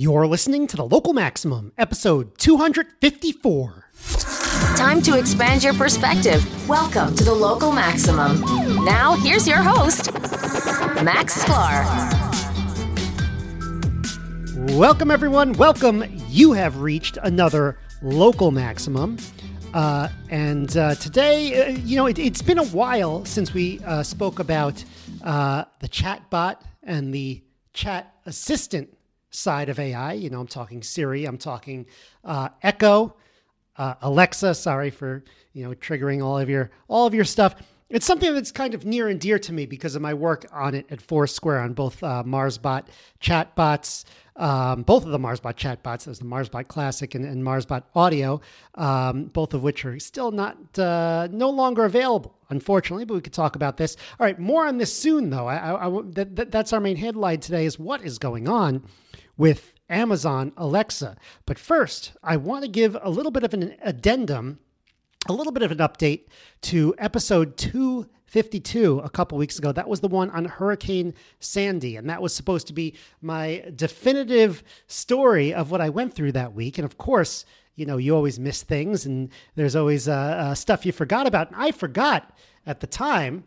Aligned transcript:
You're 0.00 0.28
listening 0.28 0.68
to 0.68 0.76
the 0.76 0.84
Local 0.84 1.12
Maximum, 1.12 1.72
episode 1.76 2.38
254. 2.38 3.90
Time 4.76 5.02
to 5.02 5.18
expand 5.18 5.64
your 5.64 5.74
perspective. 5.74 6.68
Welcome 6.68 7.16
to 7.16 7.24
the 7.24 7.34
Local 7.34 7.72
Maximum. 7.72 8.40
Now, 8.84 9.16
here's 9.16 9.48
your 9.48 9.60
host, 9.60 10.12
Max 11.02 11.42
Sklar. 11.42 11.82
Welcome, 14.78 15.10
everyone. 15.10 15.54
Welcome. 15.54 16.04
You 16.28 16.52
have 16.52 16.80
reached 16.80 17.18
another 17.24 17.76
Local 18.00 18.52
Maximum. 18.52 19.18
Uh, 19.74 20.10
and 20.30 20.76
uh, 20.76 20.94
today, 20.94 21.60
uh, 21.60 21.70
you 21.70 21.96
know, 21.96 22.06
it, 22.06 22.18
has 22.18 22.40
been 22.40 22.58
a 22.58 22.66
while 22.66 23.24
since 23.24 23.52
we 23.52 23.80
uh, 23.84 24.04
spoke 24.04 24.38
about 24.38 24.84
uh, 25.24 25.64
the 25.80 25.88
chatbot 25.88 26.60
and 26.84 27.12
the 27.12 27.42
chat 27.72 28.14
assistant 28.26 28.94
side 29.30 29.68
of 29.68 29.78
AI. 29.78 30.14
You 30.14 30.30
know, 30.30 30.40
I'm 30.40 30.46
talking 30.46 30.82
Siri, 30.82 31.24
I'm 31.24 31.38
talking 31.38 31.86
uh, 32.24 32.48
Echo, 32.62 33.16
uh, 33.76 33.94
Alexa. 34.02 34.54
Sorry 34.54 34.90
for 34.90 35.24
you 35.52 35.64
know 35.64 35.74
triggering 35.74 36.24
all 36.24 36.38
of 36.38 36.48
your 36.48 36.70
all 36.88 37.06
of 37.06 37.14
your 37.14 37.24
stuff. 37.24 37.56
It's 37.88 38.04
something 38.04 38.34
that's 38.34 38.52
kind 38.52 38.74
of 38.74 38.84
near 38.84 39.08
and 39.08 39.18
dear 39.18 39.38
to 39.38 39.52
me 39.52 39.64
because 39.64 39.94
of 39.94 40.02
my 40.02 40.12
work 40.12 40.44
on 40.52 40.74
it 40.74 40.84
at 40.90 41.00
Foursquare 41.00 41.60
on 41.60 41.72
both 41.72 42.00
MarsBot 42.00 42.84
chatbots 43.18 44.04
um, 44.38 44.82
both 44.82 45.04
of 45.04 45.10
the 45.10 45.18
MarsBot 45.18 45.56
chatbots, 45.56 46.04
there's 46.04 46.20
the 46.20 46.24
MarsBot 46.24 46.68
Classic 46.68 47.14
and, 47.14 47.24
and 47.24 47.42
MarsBot 47.42 47.82
Audio, 47.94 48.40
um, 48.76 49.24
both 49.24 49.52
of 49.52 49.64
which 49.64 49.84
are 49.84 49.98
still 49.98 50.30
not 50.30 50.78
uh, 50.78 51.28
no 51.32 51.50
longer 51.50 51.84
available, 51.84 52.38
unfortunately. 52.48 53.04
But 53.04 53.14
we 53.14 53.20
could 53.20 53.32
talk 53.32 53.56
about 53.56 53.76
this. 53.76 53.96
All 54.18 54.24
right, 54.24 54.38
more 54.38 54.66
on 54.66 54.78
this 54.78 54.96
soon, 54.96 55.30
though. 55.30 55.48
I, 55.48 55.86
I, 55.86 56.02
that, 56.12 56.36
that, 56.36 56.50
that's 56.52 56.72
our 56.72 56.80
main 56.80 56.96
headline 56.96 57.40
today: 57.40 57.66
is 57.66 57.78
what 57.78 58.04
is 58.04 58.18
going 58.18 58.48
on 58.48 58.84
with 59.36 59.74
Amazon 59.90 60.52
Alexa. 60.56 61.16
But 61.44 61.58
first, 61.58 62.12
I 62.22 62.36
want 62.36 62.64
to 62.64 62.70
give 62.70 62.96
a 63.02 63.10
little 63.10 63.32
bit 63.32 63.42
of 63.42 63.54
an 63.54 63.74
addendum, 63.82 64.60
a 65.28 65.32
little 65.32 65.52
bit 65.52 65.64
of 65.64 65.72
an 65.72 65.78
update 65.78 66.26
to 66.62 66.94
episode 66.98 67.56
two 67.56 68.08
52 68.28 69.00
a 69.00 69.08
couple 69.08 69.38
weeks 69.38 69.58
ago. 69.58 69.72
That 69.72 69.88
was 69.88 70.00
the 70.00 70.08
one 70.08 70.30
on 70.30 70.44
Hurricane 70.44 71.14
Sandy. 71.40 71.96
And 71.96 72.08
that 72.10 72.20
was 72.20 72.34
supposed 72.34 72.66
to 72.66 72.74
be 72.74 72.94
my 73.22 73.64
definitive 73.74 74.62
story 74.86 75.54
of 75.54 75.70
what 75.70 75.80
I 75.80 75.88
went 75.88 76.12
through 76.14 76.32
that 76.32 76.54
week. 76.54 76.76
And 76.76 76.84
of 76.84 76.98
course, 76.98 77.46
you 77.74 77.86
know, 77.86 77.96
you 77.96 78.14
always 78.14 78.38
miss 78.38 78.62
things 78.62 79.06
and 79.06 79.30
there's 79.54 79.74
always 79.74 80.08
uh, 80.08 80.12
uh, 80.12 80.54
stuff 80.54 80.84
you 80.84 80.92
forgot 80.92 81.26
about. 81.26 81.50
And 81.50 81.56
I 81.60 81.70
forgot 81.70 82.36
at 82.66 82.80
the 82.80 82.86
time 82.86 83.44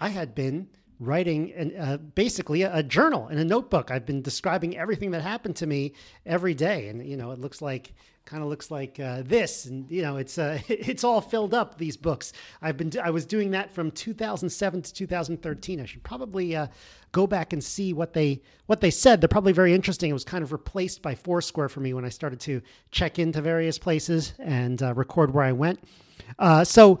I 0.00 0.08
had 0.08 0.34
been 0.34 0.68
writing 0.98 1.52
an, 1.52 1.76
uh, 1.78 1.96
basically 1.98 2.62
a, 2.62 2.76
a, 2.76 2.82
journal 2.82 3.28
in 3.28 3.38
a 3.38 3.44
notebook. 3.44 3.90
I've 3.90 4.06
been 4.06 4.22
describing 4.22 4.76
everything 4.76 5.10
that 5.12 5.22
happened 5.22 5.56
to 5.56 5.66
me 5.66 5.92
every 6.26 6.54
day. 6.54 6.88
And, 6.88 7.06
you 7.06 7.16
know, 7.16 7.30
it 7.30 7.38
looks 7.38 7.62
like 7.62 7.92
kind 8.24 8.42
of 8.42 8.48
looks 8.48 8.70
like 8.70 8.98
uh, 8.98 9.22
this. 9.24 9.66
And 9.66 9.90
you 9.90 10.02
know 10.02 10.16
it's 10.16 10.38
uh, 10.38 10.58
it's 10.68 11.04
all 11.04 11.20
filled 11.20 11.54
up 11.54 11.78
these 11.78 11.96
books. 11.96 12.32
I've 12.62 12.76
been 12.76 12.92
i 13.02 13.10
was 13.10 13.26
doing 13.26 13.50
that 13.52 13.70
from 13.70 13.90
2007 13.90 14.82
to 14.82 14.94
2013 14.94 15.80
i 15.80 15.84
should 15.84 16.02
probably 16.02 16.56
uh, 16.56 16.66
go 17.12 17.26
back 17.26 17.52
and 17.52 17.62
see 17.62 17.92
what 17.92 18.12
they 18.12 18.42
what 18.66 18.80
they 18.80 18.90
said. 18.90 19.20
They're 19.20 19.28
probably 19.28 19.52
very 19.52 19.74
interesting. 19.74 20.10
It 20.10 20.14
was 20.14 20.24
kind 20.24 20.42
of 20.42 20.52
replaced 20.52 21.02
by 21.02 21.14
foursquare 21.14 21.68
for 21.68 21.80
me 21.80 21.94
when 21.94 22.04
i 22.04 22.08
started 22.08 22.40
to 22.40 22.62
check 22.90 23.18
into 23.18 23.40
various 23.40 23.78
places 23.78 24.34
and 24.38 24.82
uh, 24.82 24.94
record 24.94 25.32
where 25.32 25.44
i 25.44 25.52
went. 25.52 25.80
Uh, 26.38 26.64
so 26.64 26.98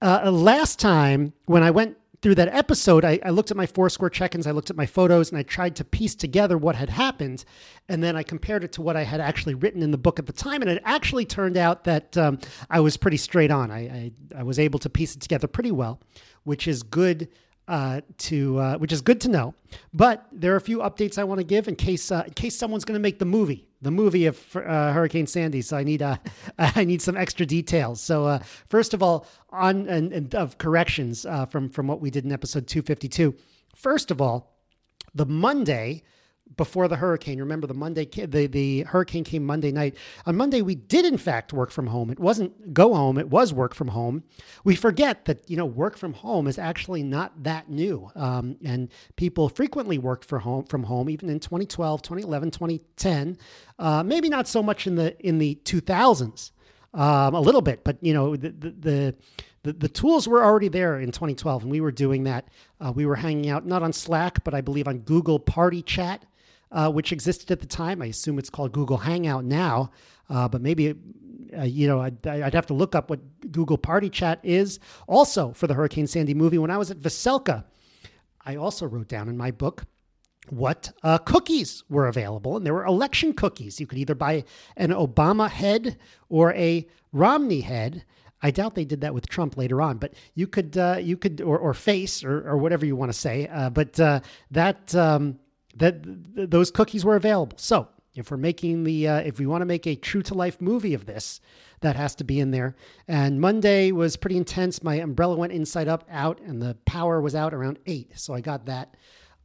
uh, 0.00 0.30
last 0.30 0.78
time 0.78 1.32
when 1.46 1.62
i 1.62 1.70
went 1.70 1.96
through 2.24 2.34
that 2.34 2.48
episode, 2.48 3.04
I, 3.04 3.20
I, 3.22 3.28
looked 3.28 3.50
at 3.50 3.56
my 3.58 3.66
Foursquare 3.66 4.08
check-ins, 4.08 4.46
I 4.46 4.52
looked 4.52 4.70
at 4.70 4.76
my 4.76 4.86
photos, 4.86 5.28
and 5.28 5.38
I 5.38 5.42
tried 5.42 5.76
to 5.76 5.84
piece 5.84 6.14
together 6.14 6.56
what 6.56 6.74
had 6.74 6.88
happened, 6.88 7.44
and 7.86 8.02
then 8.02 8.16
I 8.16 8.22
compared 8.22 8.64
it 8.64 8.72
to 8.72 8.82
what 8.82 8.96
I 8.96 9.02
had 9.02 9.20
actually 9.20 9.52
written 9.52 9.82
in 9.82 9.90
the 9.90 9.98
book 9.98 10.18
at 10.18 10.24
the 10.24 10.32
time, 10.32 10.62
and 10.62 10.70
it 10.70 10.80
actually 10.86 11.26
turned 11.26 11.58
out 11.58 11.84
that 11.84 12.16
um, 12.16 12.38
I 12.70 12.80
was 12.80 12.96
pretty 12.96 13.18
straight 13.18 13.50
on. 13.50 13.70
I, 13.70 13.78
I, 13.78 14.12
I 14.38 14.42
was 14.42 14.58
able 14.58 14.78
to 14.78 14.88
piece 14.88 15.14
it 15.14 15.20
together 15.20 15.46
pretty 15.46 15.70
well, 15.70 16.00
which 16.44 16.66
is 16.66 16.82
good 16.82 17.28
uh, 17.68 18.00
to 18.18 18.58
uh, 18.58 18.78
which 18.78 18.92
is 18.92 19.00
good 19.00 19.20
to 19.22 19.28
know. 19.28 19.54
But 19.92 20.26
there 20.32 20.52
are 20.52 20.56
a 20.56 20.60
few 20.60 20.78
updates 20.78 21.18
I 21.18 21.24
want 21.24 21.38
to 21.38 21.44
give 21.44 21.68
in 21.68 21.76
case 21.76 22.10
uh, 22.10 22.24
in 22.26 22.34
case 22.34 22.56
someone's 22.56 22.84
going 22.84 22.94
to 22.94 23.02
make 23.02 23.18
the 23.18 23.24
movie, 23.24 23.66
the 23.82 23.90
movie 23.90 24.26
of 24.26 24.38
uh, 24.56 24.92
Hurricane 24.92 25.26
Sandy. 25.26 25.62
So 25.62 25.76
I 25.76 25.84
need 25.84 26.02
uh, 26.02 26.16
I 26.58 26.84
need 26.84 27.02
some 27.02 27.16
extra 27.16 27.46
details. 27.46 28.00
So 28.00 28.26
uh, 28.26 28.38
first 28.68 28.94
of 28.94 29.02
all, 29.02 29.26
on 29.50 29.88
and, 29.88 30.12
and 30.12 30.34
of 30.34 30.58
corrections 30.58 31.26
from 31.50 31.68
from 31.70 31.86
what 31.86 32.00
we 32.00 32.10
did 32.10 32.24
in 32.24 32.32
episode 32.32 32.66
two 32.66 32.82
fifty 32.82 33.08
two. 33.08 33.34
First 33.74 34.10
of 34.10 34.20
all, 34.20 34.54
the 35.14 35.26
Monday 35.26 36.02
before 36.56 36.88
the 36.88 36.96
hurricane. 36.96 37.38
Remember 37.38 37.66
the 37.66 37.74
Monday 37.74 38.04
the 38.04 38.46
the 38.46 38.82
hurricane 38.82 39.24
came 39.24 39.44
Monday 39.44 39.72
night. 39.72 39.96
On 40.26 40.36
Monday 40.36 40.62
we 40.62 40.74
did 40.74 41.04
in 41.04 41.16
fact 41.16 41.52
work 41.52 41.70
from 41.70 41.86
home. 41.86 42.10
It 42.10 42.20
wasn't 42.20 42.72
go 42.72 42.94
home, 42.94 43.18
it 43.18 43.28
was 43.28 43.52
work 43.52 43.74
from 43.74 43.88
home. 43.88 44.22
We 44.62 44.76
forget 44.76 45.24
that 45.24 45.48
you 45.48 45.56
know 45.56 45.66
work 45.66 45.96
from 45.96 46.12
home 46.12 46.46
is 46.46 46.58
actually 46.58 47.02
not 47.02 47.42
that 47.42 47.68
new. 47.68 48.10
Um, 48.14 48.56
and 48.64 48.90
people 49.16 49.48
frequently 49.48 49.98
worked 49.98 50.24
for 50.24 50.38
home 50.38 50.64
from 50.64 50.84
home 50.84 51.08
even 51.10 51.28
in 51.28 51.40
2012, 51.40 52.02
2011, 52.02 52.50
2010. 52.50 53.38
Uh, 53.78 54.02
maybe 54.02 54.28
not 54.28 54.46
so 54.46 54.62
much 54.62 54.86
in 54.86 54.94
the 54.96 55.18
in 55.26 55.38
the 55.38 55.58
2000s. 55.64 56.52
Um, 56.92 57.34
a 57.34 57.40
little 57.40 57.62
bit, 57.62 57.82
but 57.82 57.96
you 58.02 58.14
know 58.14 58.36
the, 58.36 58.50
the, 58.50 58.70
the 59.64 59.72
the 59.72 59.88
tools 59.88 60.28
were 60.28 60.44
already 60.44 60.68
there 60.68 61.00
in 61.00 61.10
2012, 61.10 61.62
and 61.62 61.70
we 61.70 61.80
were 61.80 61.90
doing 61.90 62.24
that. 62.24 62.46
Uh, 62.80 62.92
we 62.94 63.06
were 63.06 63.16
hanging 63.16 63.50
out 63.50 63.66
not 63.66 63.82
on 63.82 63.92
Slack, 63.92 64.44
but 64.44 64.54
I 64.54 64.60
believe 64.60 64.86
on 64.86 64.98
Google 64.98 65.40
Party 65.40 65.82
Chat, 65.82 66.24
uh, 66.72 66.90
which 66.90 67.12
existed 67.12 67.50
at 67.50 67.60
the 67.60 67.66
time. 67.66 68.02
I 68.02 68.06
assume 68.06 68.38
it's 68.38 68.50
called 68.50 68.72
Google 68.72 68.98
Hangout 68.98 69.44
now, 69.44 69.90
uh, 70.28 70.48
but 70.48 70.60
maybe 70.60 70.94
uh, 71.56 71.62
you 71.62 71.86
know 71.86 72.00
I'd, 72.00 72.26
I'd, 72.26 72.54
have 72.54 72.66
to 72.66 72.74
look 72.74 72.94
up 72.94 73.10
what 73.10 73.20
Google 73.52 73.78
Party 73.78 74.10
Chat 74.10 74.40
is. 74.42 74.78
Also, 75.06 75.52
for 75.52 75.66
the 75.66 75.74
Hurricane 75.74 76.06
Sandy 76.06 76.34
movie, 76.34 76.58
when 76.58 76.70
I 76.70 76.78
was 76.78 76.90
at 76.90 76.98
Veselka, 76.98 77.64
I 78.44 78.56
also 78.56 78.86
wrote 78.86 79.08
down 79.08 79.28
in 79.28 79.36
my 79.36 79.50
book 79.50 79.84
what 80.50 80.92
uh, 81.02 81.18
cookies 81.18 81.82
were 81.88 82.06
available, 82.06 82.56
and 82.56 82.66
there 82.66 82.74
were 82.74 82.84
election 82.84 83.32
cookies. 83.32 83.80
You 83.80 83.86
could 83.86 83.98
either 83.98 84.14
buy 84.14 84.44
an 84.76 84.90
Obama 84.90 85.48
head 85.48 85.98
or 86.28 86.52
a 86.54 86.86
Romney 87.12 87.60
head. 87.60 88.04
I 88.42 88.50
doubt 88.50 88.74
they 88.74 88.84
did 88.84 89.00
that 89.00 89.14
with 89.14 89.26
Trump 89.28 89.56
later 89.56 89.80
on, 89.80 89.96
but 89.96 90.12
you 90.34 90.46
could 90.46 90.76
uh, 90.76 90.98
you 91.00 91.16
could 91.16 91.40
or, 91.40 91.58
or 91.58 91.72
face 91.72 92.22
or, 92.22 92.46
or 92.46 92.58
whatever 92.58 92.84
you 92.84 92.96
want 92.96 93.10
to 93.10 93.18
say. 93.18 93.48
Uh, 93.48 93.70
but 93.70 93.98
uh, 93.98 94.20
that 94.50 94.94
um, 94.94 95.38
that 95.76 96.02
th- 96.02 96.50
those 96.50 96.70
cookies 96.70 97.04
were 97.04 97.16
available. 97.16 97.56
So 97.58 97.88
if 98.14 98.30
we're 98.30 98.36
making 98.36 98.84
the, 98.84 99.08
uh, 99.08 99.16
if 99.18 99.38
we 99.38 99.46
want 99.46 99.62
to 99.62 99.66
make 99.66 99.86
a 99.86 99.96
true 99.96 100.22
to 100.22 100.34
life 100.34 100.60
movie 100.60 100.94
of 100.94 101.06
this, 101.06 101.40
that 101.80 101.96
has 101.96 102.14
to 102.16 102.24
be 102.24 102.40
in 102.40 102.50
there. 102.50 102.76
And 103.08 103.40
Monday 103.40 103.92
was 103.92 104.16
pretty 104.16 104.36
intense. 104.36 104.82
My 104.82 104.96
umbrella 104.96 105.36
went 105.36 105.52
inside 105.52 105.88
up, 105.88 106.04
out, 106.10 106.40
and 106.40 106.62
the 106.62 106.76
power 106.86 107.20
was 107.20 107.34
out 107.34 107.52
around 107.52 107.78
eight. 107.86 108.18
So 108.18 108.34
I 108.34 108.40
got 108.40 108.66
that. 108.66 108.96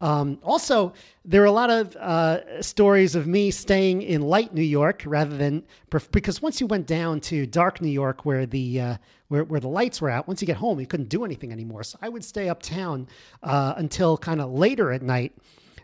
Um, 0.01 0.40
also, 0.44 0.94
there 1.25 1.41
are 1.41 1.45
a 1.45 1.51
lot 1.51 1.69
of 1.69 1.95
uh, 1.97 2.61
stories 2.61 3.16
of 3.16 3.28
me 3.28 3.51
staying 3.51 4.01
in 4.01 4.22
light 4.22 4.53
New 4.53 4.61
York 4.61 5.03
rather 5.06 5.35
than 5.35 5.63
because 6.11 6.41
once 6.41 6.61
you 6.61 6.67
went 6.67 6.88
down 6.88 7.19
to 7.22 7.46
dark 7.46 7.81
New 7.81 7.90
York, 7.90 8.25
where 8.25 8.46
the 8.46 8.79
uh, 8.79 8.97
where, 9.28 9.44
where 9.44 9.59
the 9.59 9.67
lights 9.67 10.00
were 10.00 10.09
out, 10.09 10.25
once 10.28 10.41
you 10.41 10.46
get 10.46 10.56
home, 10.56 10.79
you 10.79 10.88
couldn't 10.88 11.09
do 11.09 11.25
anything 11.25 11.51
anymore. 11.51 11.84
So 11.84 12.00
I 12.01 12.07
would 12.07 12.23
stay 12.23 12.47
uptown 12.47 13.07
uh, 13.44 13.73
until 13.75 14.17
kind 14.17 14.40
of 14.40 14.51
later 14.51 14.91
at 14.94 15.01
night 15.01 15.34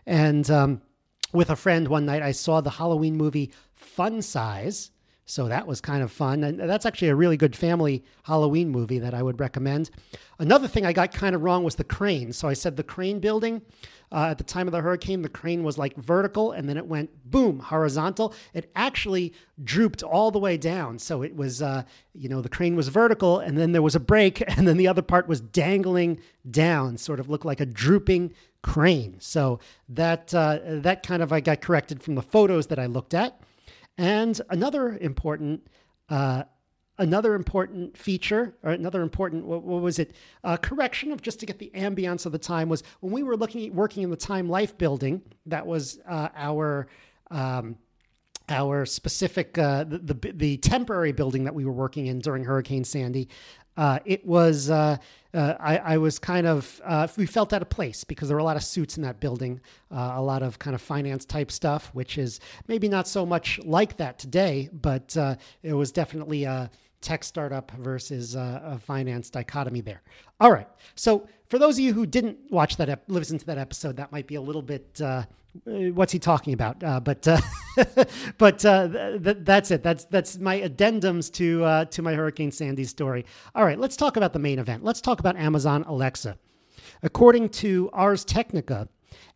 and 0.06 0.48
um, 0.50 0.82
with 1.32 1.50
a 1.50 1.56
friend 1.56 1.88
one 1.88 2.06
night, 2.06 2.22
I 2.22 2.32
saw 2.32 2.60
the 2.60 2.70
Halloween 2.70 3.16
movie 3.16 3.52
Fun 3.74 4.22
Size. 4.22 4.90
So 5.28 5.48
that 5.48 5.66
was 5.66 5.80
kind 5.80 6.04
of 6.04 6.12
fun. 6.12 6.44
And 6.44 6.58
that's 6.60 6.86
actually 6.86 7.08
a 7.08 7.16
really 7.16 7.36
good 7.36 7.56
family 7.56 8.04
Halloween 8.22 8.70
movie 8.70 9.00
that 9.00 9.12
I 9.12 9.24
would 9.24 9.40
recommend. 9.40 9.90
Another 10.38 10.68
thing 10.68 10.86
I 10.86 10.92
got 10.92 11.12
kind 11.12 11.34
of 11.34 11.42
wrong 11.42 11.64
was 11.64 11.74
the 11.74 11.84
crane. 11.84 12.32
So 12.32 12.46
I 12.46 12.52
said 12.52 12.76
the 12.76 12.84
crane 12.84 13.18
building. 13.18 13.62
Uh, 14.12 14.28
at 14.30 14.38
the 14.38 14.44
time 14.44 14.68
of 14.68 14.72
the 14.72 14.80
hurricane, 14.80 15.22
the 15.22 15.28
crane 15.28 15.64
was 15.64 15.78
like 15.78 15.96
vertical 15.96 16.52
and 16.52 16.68
then 16.68 16.76
it 16.76 16.86
went 16.86 17.10
boom, 17.28 17.58
horizontal. 17.58 18.32
It 18.54 18.70
actually 18.76 19.34
drooped 19.64 20.04
all 20.04 20.30
the 20.30 20.38
way 20.38 20.56
down. 20.56 21.00
So 21.00 21.22
it 21.22 21.34
was, 21.34 21.60
uh, 21.60 21.82
you 22.14 22.28
know, 22.28 22.40
the 22.40 22.48
crane 22.48 22.76
was 22.76 22.86
vertical 22.86 23.40
and 23.40 23.58
then 23.58 23.72
there 23.72 23.82
was 23.82 23.96
a 23.96 24.00
break 24.00 24.44
and 24.56 24.68
then 24.68 24.76
the 24.76 24.86
other 24.86 25.02
part 25.02 25.26
was 25.26 25.40
dangling 25.40 26.20
down, 26.48 26.98
sort 26.98 27.18
of 27.18 27.28
looked 27.28 27.44
like 27.44 27.60
a 27.60 27.66
drooping 27.66 28.32
crane. 28.62 29.16
So 29.18 29.58
that 29.88 30.32
uh, 30.32 30.60
that 30.64 31.02
kind 31.02 31.20
of 31.20 31.32
I 31.32 31.40
got 31.40 31.60
corrected 31.60 32.00
from 32.00 32.14
the 32.14 32.22
photos 32.22 32.68
that 32.68 32.78
I 32.78 32.86
looked 32.86 33.12
at. 33.12 33.40
And 33.98 34.40
another 34.50 34.98
important 34.98 35.66
uh, 36.08 36.44
another 36.98 37.34
important 37.34 37.96
feature 37.96 38.54
or 38.62 38.70
another 38.70 39.02
important 39.02 39.44
what, 39.44 39.62
what 39.62 39.82
was 39.82 39.98
it? 39.98 40.14
Uh, 40.44 40.56
correction 40.56 41.12
of 41.12 41.22
just 41.22 41.40
to 41.40 41.46
get 41.46 41.58
the 41.58 41.70
ambience 41.74 42.26
of 42.26 42.32
the 42.32 42.38
time 42.38 42.68
was 42.68 42.82
when 43.00 43.12
we 43.12 43.22
were 43.22 43.36
looking 43.36 43.66
at 43.66 43.74
working 43.74 44.02
in 44.02 44.10
the 44.10 44.16
time 44.16 44.48
life 44.48 44.76
building 44.78 45.22
that 45.46 45.66
was 45.66 45.98
uh, 46.08 46.28
our 46.34 46.88
um, 47.30 47.76
our 48.48 48.86
specific 48.86 49.58
uh, 49.58 49.84
the, 49.84 49.98
the, 49.98 50.32
the 50.32 50.56
temporary 50.58 51.12
building 51.12 51.44
that 51.44 51.54
we 51.54 51.64
were 51.64 51.72
working 51.72 52.06
in 52.06 52.20
during 52.20 52.44
hurricane 52.44 52.84
sandy 52.84 53.28
uh, 53.76 53.98
it 54.04 54.24
was 54.24 54.70
uh, 55.36 55.46
uh, 55.46 55.56
I, 55.60 55.76
I, 55.78 55.98
was 55.98 56.18
kind 56.18 56.46
of 56.46 56.80
uh, 56.84 57.06
we 57.16 57.26
felt 57.26 57.52
out 57.52 57.62
of 57.62 57.68
place 57.68 58.04
because 58.04 58.28
there 58.28 58.36
were 58.36 58.40
a 58.40 58.44
lot 58.44 58.56
of 58.56 58.64
suits 58.64 58.96
in 58.96 59.02
that 59.02 59.20
building, 59.20 59.60
uh, 59.92 60.14
a 60.14 60.22
lot 60.22 60.42
of 60.42 60.58
kind 60.58 60.74
of 60.74 60.80
finance 60.80 61.24
type 61.24 61.52
stuff, 61.52 61.90
which 61.92 62.16
is 62.16 62.40
maybe 62.68 62.88
not 62.88 63.06
so 63.06 63.26
much 63.26 63.60
like 63.64 63.98
that 63.98 64.18
today, 64.18 64.70
but 64.72 65.16
uh, 65.16 65.36
it 65.62 65.74
was 65.74 65.92
definitely 65.92 66.44
a 66.44 66.70
tech 67.00 67.24
startup 67.24 67.70
versus 67.72 68.34
a 68.34 68.80
finance 68.84 69.30
dichotomy 69.30 69.80
there. 69.80 70.02
All 70.40 70.50
right, 70.50 70.68
so 70.94 71.28
for 71.48 71.58
those 71.58 71.76
of 71.76 71.80
you 71.80 71.92
who 71.92 72.06
didn't 72.06 72.38
watch 72.50 72.76
that, 72.76 72.88
ep- 72.88 73.04
listen 73.08 73.38
to 73.38 73.46
that 73.46 73.58
episode, 73.58 73.96
that 73.96 74.12
might 74.12 74.26
be 74.26 74.34
a 74.34 74.40
little 74.40 74.62
bit 74.62 75.00
uh, 75.00 75.24
what's 75.64 76.12
he 76.12 76.18
talking 76.18 76.52
about? 76.52 76.82
Uh, 76.82 77.00
but 77.00 77.26
uh, 77.26 77.40
but 78.38 78.64
uh, 78.64 78.88
th- 78.88 79.22
th- 79.22 79.36
that's 79.40 79.70
it. 79.70 79.82
That's 79.82 80.04
that's 80.06 80.38
my 80.38 80.60
addendums 80.60 81.32
to 81.34 81.64
uh, 81.64 81.84
to 81.86 82.02
my 82.02 82.14
Hurricane 82.14 82.50
Sandy 82.50 82.84
story. 82.84 83.24
All 83.54 83.64
right, 83.64 83.78
let's 83.78 83.96
talk 83.96 84.16
about 84.16 84.32
the 84.32 84.38
main 84.38 84.58
event. 84.58 84.84
Let's 84.84 85.00
talk 85.00 85.20
about 85.20 85.36
Amazon 85.36 85.84
Alexa. 85.86 86.38
According 87.02 87.50
to 87.50 87.90
Ars 87.92 88.24
Technica, 88.24 88.88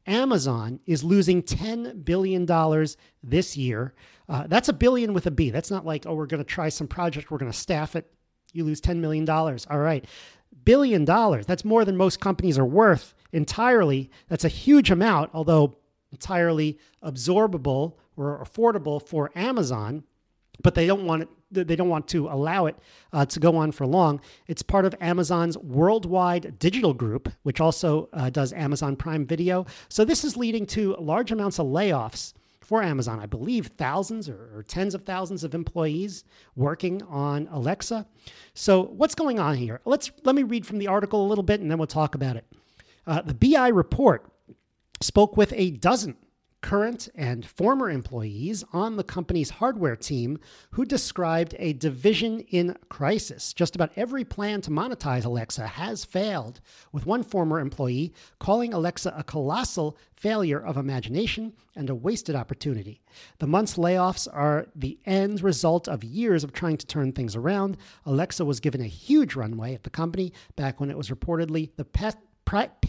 Amazon 0.07 0.81
is 0.87 1.05
losing 1.05 1.43
ten 1.43 2.03
billion 2.03 2.47
dollars 2.47 2.97
this 3.23 3.57
year. 3.57 3.95
Uh, 4.31 4.47
that's 4.47 4.69
a 4.69 4.73
billion 4.73 5.13
with 5.13 5.27
a 5.27 5.31
B. 5.31 5.51
That's 5.51 5.73
not 5.73 5.85
like 5.85 6.07
oh 6.07 6.15
we're 6.15 6.27
going 6.27 6.43
to 6.43 6.49
try 6.49 6.69
some 6.69 6.87
project, 6.87 7.31
we're 7.31 7.39
going 7.39 7.51
to 7.51 7.59
staff 7.59 7.97
it. 7.97 8.11
You 8.53 8.65
lose 8.65 8.81
ten 8.81 9.01
million 9.01 9.25
dollars. 9.25 9.67
All 9.69 9.79
right, 9.79 10.05
billion 10.65 11.05
dollars. 11.05 11.47
That's 11.47 11.65
more 11.65 11.85
than 11.85 11.97
most 11.97 12.21
companies 12.21 12.57
are 12.57 12.65
worth 12.65 13.15
entirely. 13.33 14.11
That's 14.29 14.45
a 14.45 14.49
huge 14.49 14.91
amount. 14.91 15.33
Although 15.35 15.77
entirely 16.13 16.79
absorbable 17.03 17.95
or 18.17 18.45
affordable 18.45 19.05
for 19.05 19.31
Amazon, 19.35 20.05
but 20.63 20.75
they 20.75 20.87
don't 20.87 21.05
want 21.05 21.23
it. 21.23 21.29
They 21.53 21.75
don't 21.75 21.89
want 21.89 22.07
to 22.09 22.29
allow 22.29 22.67
it 22.67 22.77
uh, 23.13 23.27
to 23.27 23.41
go 23.41 23.57
on 23.57 23.73
for 23.73 23.85
long. 23.85 24.21
It's 24.47 24.63
part 24.63 24.85
of 24.85 24.95
Amazon's 25.01 25.59
worldwide 25.59 26.61
digital 26.61 26.95
group, 26.95 27.29
which 27.43 27.61
also 27.61 28.09
uh, 28.13 28.31
does 28.31 28.53
Amazon 28.53 28.95
Prime 28.95 29.27
Video. 29.27 29.67
So 29.89 30.05
this 30.05 30.23
is 30.23 30.37
leading 30.37 30.65
to 30.67 30.95
large 31.01 31.33
amounts 31.33 31.59
of 31.59 31.67
layoffs 31.67 32.35
for 32.71 32.85
Amazon. 32.85 33.19
I 33.19 33.27
believe 33.27 33.67
thousands 33.67 34.29
or, 34.29 34.49
or, 34.55 34.63
tens 34.63 34.95
of 34.95 35.03
thousands 35.03 35.43
of 35.43 35.57
employees 35.57 36.23
working 36.55 37.03
on 37.03 37.49
Alexa. 37.51 38.07
So 38.55 38.83
what's 38.83 39.17
going 39.17 39.41
on 39.41 39.57
here? 39.57 39.81
Let's 39.85 40.13
let 40.23 40.37
me 40.37 40.45
read 40.45 40.65
from 40.65 40.79
the 40.79 40.87
article 40.87 41.27
a 41.27 41.27
little 41.27 41.43
bit, 41.43 41.59
and 41.61 41.69
then 41.69 41.79
we'll 41.79 41.89
talk 41.89 42.15
about 42.15 42.37
it. 42.37 42.47
Uh, 43.09 43.23
the 43.23 43.35
BI 43.35 43.67
report 43.67 44.33
spoke 45.01 45.37
with 45.37 45.53
a 45.57 45.73
dozen 45.73 46.15
current 46.63 47.09
and 47.15 47.47
former 47.47 47.91
employees 47.91 48.65
on 48.73 48.97
the 48.97 49.05
company's 49.05 49.51
hardware 49.51 49.97
team 49.97 50.39
who 50.73 50.85
described 50.85 51.55
a 51.59 51.73
division 51.75 52.41
in 52.51 52.77
crisis. 52.89 53.53
Just 53.53 53.75
about 53.75 53.93
every 53.97 54.25
plan 54.25 54.61
to 54.63 54.71
monetize 54.71 55.25
Alexa 55.25 55.67
has 55.67 56.05
failed, 56.05 56.61
with 56.93 57.07
one 57.07 57.23
former 57.23 57.61
employee 57.61 58.13
calling 58.39 58.73
Alexa 58.73 59.15
a 59.17 59.25
colossal 59.25 59.97
failure 60.15 60.61
of 60.61 60.77
imagination 60.77 61.55
and 61.75 61.89
a 61.89 61.95
wasted 61.95 62.37
opportunity. 62.37 63.01
The 63.39 63.47
month's 63.47 63.77
layoffs 63.77 64.29
are 64.33 64.67
the 64.75 64.99
end 65.07 65.43
result 65.43 65.89
of 65.89 66.05
years 66.05 66.45
of 66.45 66.53
trying 66.53 66.77
to 66.77 66.87
turn 66.87 67.13
things 67.13 67.35
around. 67.35 67.77
Alexa 68.05 68.45
was 68.45 68.61
given 68.61 68.81
a 68.81 68.87
huge 68.87 69.35
runway 69.35 69.75
at 69.75 69.85
the 69.85 69.91
company 69.91 70.33
back 70.57 70.79
when 70.79 70.91
it 70.91 70.97
was 70.97 71.09
reportedly 71.09 71.71
the 71.77 71.85
pet, 71.85 72.17
pet 72.45 72.81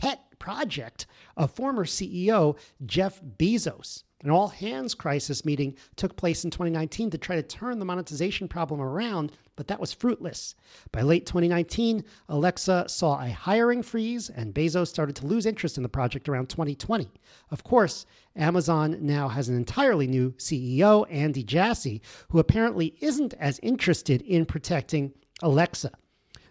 project 0.42 1.06
of 1.38 1.52
former 1.52 1.86
CEO 1.86 2.58
Jeff 2.84 3.22
Bezos. 3.22 4.04
An 4.24 4.32
all 4.32 4.48
hands 4.48 4.96
crisis 4.96 5.46
meeting 5.46 5.76
took 5.96 6.16
place 6.16 6.44
in 6.44 6.50
2019 6.50 7.12
to 7.12 7.18
try 7.20 7.36
to 7.36 7.44
turn 7.44 7.78
the 7.78 7.86
monetization 7.86 8.48
problem 8.48 8.82
around, 8.82 9.32
but 9.56 9.68
that 9.68 9.80
was 9.80 9.94
fruitless. 9.94 10.56
By 10.92 11.04
late 11.04 11.28
2019, 11.28 12.04
Alexa 12.28 12.86
saw 12.88 13.22
a 13.22 13.30
hiring 13.30 13.84
freeze, 13.84 14.30
and 14.30 14.54
Bezos 14.54 14.88
started 14.88 15.16
to 15.18 15.28
lose 15.28 15.46
interest 15.46 15.78
in 15.78 15.84
the 15.84 15.90
project 15.90 16.28
around 16.28 16.50
2020. 16.50 17.12
Of 17.52 17.64
course, 17.64 18.08
Amazon 18.36 18.98
now 19.00 19.28
has 19.28 19.48
an 19.48 19.56
entirely 19.56 20.08
new 20.08 20.32
CEO, 20.34 21.06
Andy 21.12 21.44
Jassy, 21.44 22.02
who 22.30 22.40
apparently 22.40 22.96
isn't 23.00 23.36
as 23.36 23.60
interested 23.60 24.24
in 24.24 24.46
protecting 24.48 25.14
Alexa. 25.44 25.92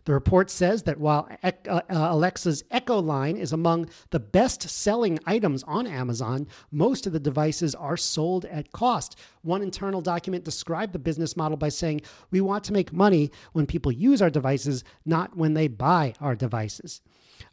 The 0.04 0.12
report 0.12 0.50
says 0.50 0.84
that 0.84 0.98
while 0.98 1.28
uh, 1.42 1.52
uh, 1.68 1.82
Alexa's 1.88 2.64
Echo 2.70 3.00
line 3.00 3.36
is 3.36 3.52
among 3.52 3.88
the 4.10 4.20
best 4.20 4.68
selling 4.68 5.18
items 5.26 5.62
on 5.64 5.86
Amazon, 5.86 6.46
most 6.70 7.06
of 7.06 7.12
the 7.12 7.20
devices 7.20 7.74
are 7.74 7.96
sold 7.96 8.44
at 8.46 8.72
cost. 8.72 9.18
One 9.42 9.62
internal 9.62 10.00
document 10.00 10.44
described 10.44 10.92
the 10.92 10.98
business 10.98 11.36
model 11.36 11.56
by 11.56 11.68
saying, 11.68 12.02
We 12.30 12.40
want 12.40 12.64
to 12.64 12.72
make 12.72 12.92
money 12.92 13.30
when 13.52 13.66
people 13.66 13.92
use 13.92 14.22
our 14.22 14.30
devices, 14.30 14.84
not 15.04 15.36
when 15.36 15.54
they 15.54 15.68
buy 15.68 16.14
our 16.20 16.34
devices. 16.34 17.00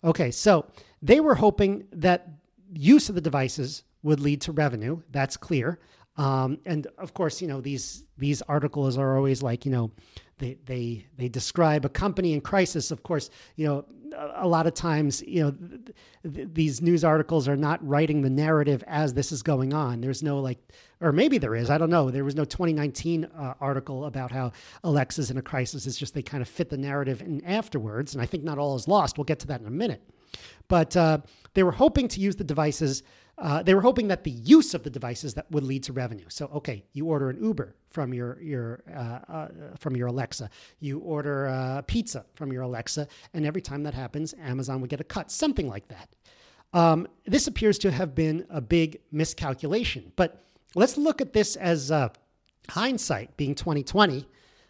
Okay, 0.03 0.31
so 0.31 0.65
they 1.01 1.19
were 1.19 1.35
hoping 1.35 1.87
that 1.91 2.29
use 2.73 3.09
of 3.09 3.15
the 3.15 3.21
devices 3.21 3.83
would 4.03 4.19
lead 4.19 4.41
to 4.41 4.51
revenue. 4.51 5.01
That's 5.11 5.37
clear. 5.37 5.79
Um, 6.17 6.57
and 6.65 6.87
of 6.97 7.13
course, 7.13 7.41
you 7.41 7.47
know 7.47 7.61
these 7.61 8.03
these 8.17 8.41
articles 8.43 8.97
are 8.97 9.15
always 9.15 9.43
like 9.43 9.65
you 9.65 9.71
know 9.71 9.91
they 10.39 10.57
they 10.65 11.05
they 11.17 11.29
describe 11.29 11.85
a 11.85 11.89
company 11.89 12.33
in 12.33 12.41
crisis. 12.41 12.91
Of 12.91 13.03
course, 13.03 13.29
you 13.55 13.67
know 13.67 13.85
a 14.35 14.47
lot 14.47 14.67
of 14.67 14.73
times 14.73 15.21
you 15.23 15.43
know 15.43 15.51
th- 15.51 15.95
th- 16.33 16.47
these 16.53 16.81
news 16.81 17.03
articles 17.03 17.47
are 17.47 17.55
not 17.55 17.85
writing 17.85 18.21
the 18.21 18.29
narrative 18.29 18.83
as 18.87 19.13
this 19.13 19.31
is 19.31 19.41
going 19.41 19.73
on. 19.73 20.01
There's 20.01 20.23
no 20.23 20.39
like, 20.39 20.59
or 21.01 21.11
maybe 21.11 21.37
there 21.37 21.55
is. 21.55 21.69
I 21.69 21.77
don't 21.77 21.89
know. 21.89 22.11
There 22.11 22.23
was 22.23 22.35
no 22.35 22.45
2019 22.45 23.25
uh, 23.25 23.53
article 23.59 24.05
about 24.05 24.31
how 24.31 24.51
Alexa's 24.83 25.31
in 25.31 25.37
a 25.37 25.41
crisis. 25.41 25.87
It's 25.87 25.97
just 25.97 26.13
they 26.13 26.21
kind 26.21 26.41
of 26.41 26.47
fit 26.47 26.69
the 26.69 26.77
narrative 26.77 27.21
in 27.21 27.43
afterwards. 27.45 28.13
And 28.13 28.21
I 28.21 28.25
think 28.25 28.43
not 28.43 28.57
all 28.57 28.75
is 28.75 28.87
lost. 28.87 29.17
We'll 29.17 29.25
get 29.25 29.39
to 29.39 29.47
that 29.47 29.61
in 29.61 29.67
a 29.67 29.71
minute. 29.71 30.01
But 30.67 30.95
uh, 30.97 31.19
they 31.53 31.63
were 31.63 31.71
hoping 31.71 32.07
to 32.09 32.19
use 32.19 32.35
the 32.35 32.43
devices 32.43 33.03
uh, 33.37 33.61
they 33.61 33.75
were 33.75 33.81
hoping 33.81 34.07
that 34.07 34.23
the 34.23 34.31
use 34.31 34.73
of 34.73 34.83
the 34.83 34.89
devices 34.89 35.35
that 35.35 35.49
would 35.51 35.63
lead 35.63 35.83
to 35.83 35.93
revenue. 35.93 36.25
So, 36.27 36.47
okay, 36.55 36.83
you 36.93 37.05
order 37.05 37.29
an 37.29 37.43
Uber 37.43 37.75
from 37.89 38.13
your 38.13 38.41
your 38.41 38.81
uh, 38.91 39.19
uh, 39.31 39.47
from 39.77 39.95
your 39.95 40.07
Alexa, 40.07 40.49
you 40.79 40.99
order 40.99 41.45
a 41.45 41.83
pizza 41.85 42.25
from 42.35 42.51
your 42.51 42.63
Alexa, 42.63 43.07
and 43.33 43.45
every 43.45 43.61
time 43.61 43.83
that 43.83 43.93
happens, 43.93 44.33
Amazon 44.41 44.81
would 44.81 44.89
get 44.89 45.01
a 45.01 45.03
cut, 45.03 45.31
something 45.31 45.67
like 45.67 45.87
that. 45.89 46.09
Um, 46.73 47.07
this 47.25 47.47
appears 47.47 47.77
to 47.79 47.91
have 47.91 48.15
been 48.15 48.45
a 48.49 48.59
big 48.59 48.99
miscalculation. 49.11 50.11
But 50.15 50.43
let's 50.75 50.97
look 50.97 51.21
at 51.21 51.33
this 51.33 51.55
as 51.55 51.91
uh, 51.91 52.09
hindsight, 52.69 53.37
being 53.37 53.55
2020, 53.55 54.27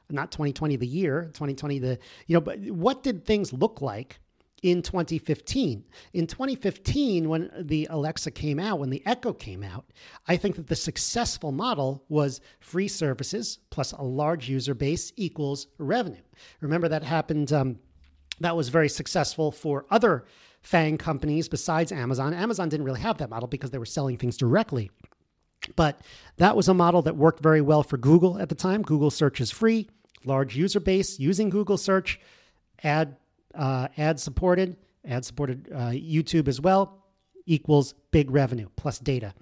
not 0.10 0.32
2020 0.32 0.76
the 0.76 0.88
year, 0.88 1.24
2020 1.34 1.80
the 1.80 2.00
you 2.28 2.34
know. 2.34 2.42
But 2.42 2.60
what 2.60 3.02
did 3.02 3.26
things 3.26 3.54
look 3.54 3.82
like? 3.82 4.20
In 4.64 4.82
2015. 4.82 5.84
In 6.14 6.28
2015, 6.28 7.30
when 7.30 7.52
the 7.60 7.88
Alexa 7.90 8.32
came 8.32 8.60
out, 8.60 8.80
when 8.80 8.90
the 8.90 9.04
Echo 9.06 9.34
came 9.34 9.64
out, 9.64 9.86
I 10.28 10.38
think 10.38 10.56
that 10.56 10.68
the 10.68 10.76
successful 10.76 11.52
model 11.52 12.04
was 12.10 12.42
free 12.60 12.88
services 12.88 13.60
plus 13.70 13.92
a 13.92 14.02
large 14.02 14.50
user 14.50 14.74
base 14.74 15.14
equals 15.16 15.68
revenue. 15.78 16.22
Remember 16.62 16.88
that 16.90 17.04
happened, 17.04 17.54
um, 17.54 17.80
that 18.40 18.56
was 18.56 18.70
very 18.70 18.90
successful 18.90 19.52
for 19.52 19.86
other 19.90 20.26
FANG 20.62 20.98
companies 20.98 21.48
besides 21.48 21.92
Amazon. 21.92 22.34
Amazon 22.34 22.70
didn't 22.70 22.86
really 22.86 23.00
have 23.00 23.18
that 23.20 23.30
model 23.30 23.48
because 23.48 23.72
they 23.72 23.78
were 23.78 23.86
selling 23.86 24.18
things 24.18 24.38
directly. 24.38 24.92
But 25.76 26.02
that 26.38 26.56
was 26.56 26.68
a 26.68 26.74
model 26.74 27.02
that 27.04 27.16
worked 27.16 27.42
very 27.42 27.62
well 27.62 27.84
for 27.84 27.98
Google 27.98 28.40
at 28.40 28.50
the 28.50 28.56
time. 28.56 28.82
Google 28.84 29.12
search 29.12 29.42
is 29.42 29.52
free, 29.52 29.90
large 30.24 30.56
user 30.56 30.80
base 30.80 31.20
using 31.20 31.50
Google 31.50 31.78
search, 31.78 32.20
ad 32.84 33.18
uh, 33.58 33.88
ad 33.98 34.20
supported, 34.20 34.78
ad 35.06 35.26
supported 35.26 35.70
uh, 35.74 35.90
YouTube 35.90 36.48
as 36.48 36.62
well, 36.62 37.04
equals 37.46 37.94
big 38.12 38.30
revenue 38.32 38.68
plus 38.76 39.00
data. 39.00 39.34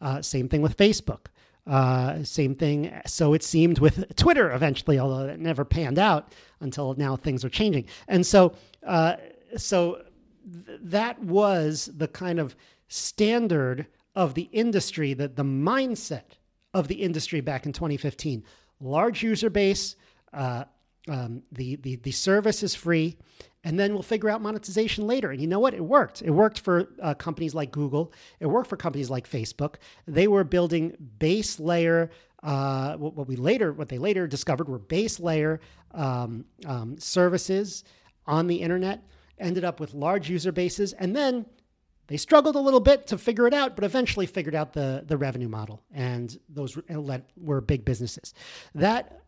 Uh, 0.00 0.20
same 0.20 0.48
thing 0.48 0.62
with 0.62 0.76
Facebook. 0.76 1.26
Uh, 1.66 2.24
same 2.24 2.54
thing. 2.54 2.92
So 3.06 3.34
it 3.34 3.42
seemed 3.42 3.78
with 3.78 4.16
Twitter 4.16 4.50
eventually, 4.52 4.98
although 4.98 5.26
it 5.26 5.38
never 5.38 5.64
panned 5.64 5.98
out 5.98 6.32
until 6.60 6.94
now 6.94 7.16
things 7.16 7.44
are 7.44 7.50
changing. 7.50 7.86
And 8.08 8.26
so, 8.26 8.54
uh, 8.86 9.16
so 9.56 10.02
th- 10.66 10.80
that 10.82 11.22
was 11.22 11.90
the 11.96 12.08
kind 12.08 12.40
of 12.40 12.56
standard 12.88 13.86
of 14.16 14.34
the 14.34 14.48
industry, 14.52 15.14
that 15.14 15.36
the 15.36 15.44
mindset 15.44 16.38
of 16.74 16.88
the 16.88 16.96
industry 16.96 17.40
back 17.40 17.66
in 17.66 17.72
2015. 17.72 18.42
Large 18.80 19.22
user 19.22 19.50
base, 19.50 19.96
uh, 20.32 20.64
um, 21.08 21.42
the, 21.52 21.76
the 21.76 21.96
the 21.96 22.10
service 22.10 22.62
is 22.62 22.74
free, 22.74 23.16
and 23.62 23.78
then 23.78 23.92
we'll 23.92 24.02
figure 24.02 24.30
out 24.30 24.40
monetization 24.40 25.06
later. 25.06 25.30
And 25.30 25.40
you 25.40 25.46
know 25.46 25.58
what? 25.58 25.74
It 25.74 25.84
worked. 25.84 26.22
It 26.22 26.30
worked 26.30 26.60
for 26.60 26.88
uh, 27.02 27.14
companies 27.14 27.54
like 27.54 27.70
Google. 27.70 28.12
It 28.38 28.46
worked 28.46 28.68
for 28.68 28.76
companies 28.76 29.10
like 29.10 29.28
Facebook. 29.28 29.76
They 30.06 30.28
were 30.28 30.44
building 30.44 30.96
base 31.18 31.60
layer. 31.60 32.10
Uh, 32.42 32.96
what 32.96 33.28
we 33.28 33.36
later, 33.36 33.72
what 33.72 33.90
they 33.90 33.98
later 33.98 34.26
discovered 34.26 34.66
were 34.66 34.78
base 34.78 35.20
layer 35.20 35.60
um, 35.92 36.46
um, 36.64 36.98
services 36.98 37.84
on 38.26 38.46
the 38.46 38.56
internet. 38.56 39.02
Ended 39.38 39.64
up 39.64 39.78
with 39.78 39.94
large 39.94 40.28
user 40.30 40.52
bases, 40.52 40.92
and 40.94 41.14
then 41.14 41.46
they 42.06 42.16
struggled 42.16 42.56
a 42.56 42.60
little 42.60 42.80
bit 42.80 43.06
to 43.08 43.16
figure 43.16 43.46
it 43.46 43.54
out, 43.54 43.74
but 43.74 43.84
eventually 43.84 44.26
figured 44.26 44.54
out 44.54 44.74
the 44.74 45.02
the 45.06 45.16
revenue 45.16 45.48
model, 45.48 45.82
and 45.94 46.38
those 46.48 46.78
were 47.36 47.60
big 47.62 47.86
businesses. 47.86 48.34
That 48.74 49.22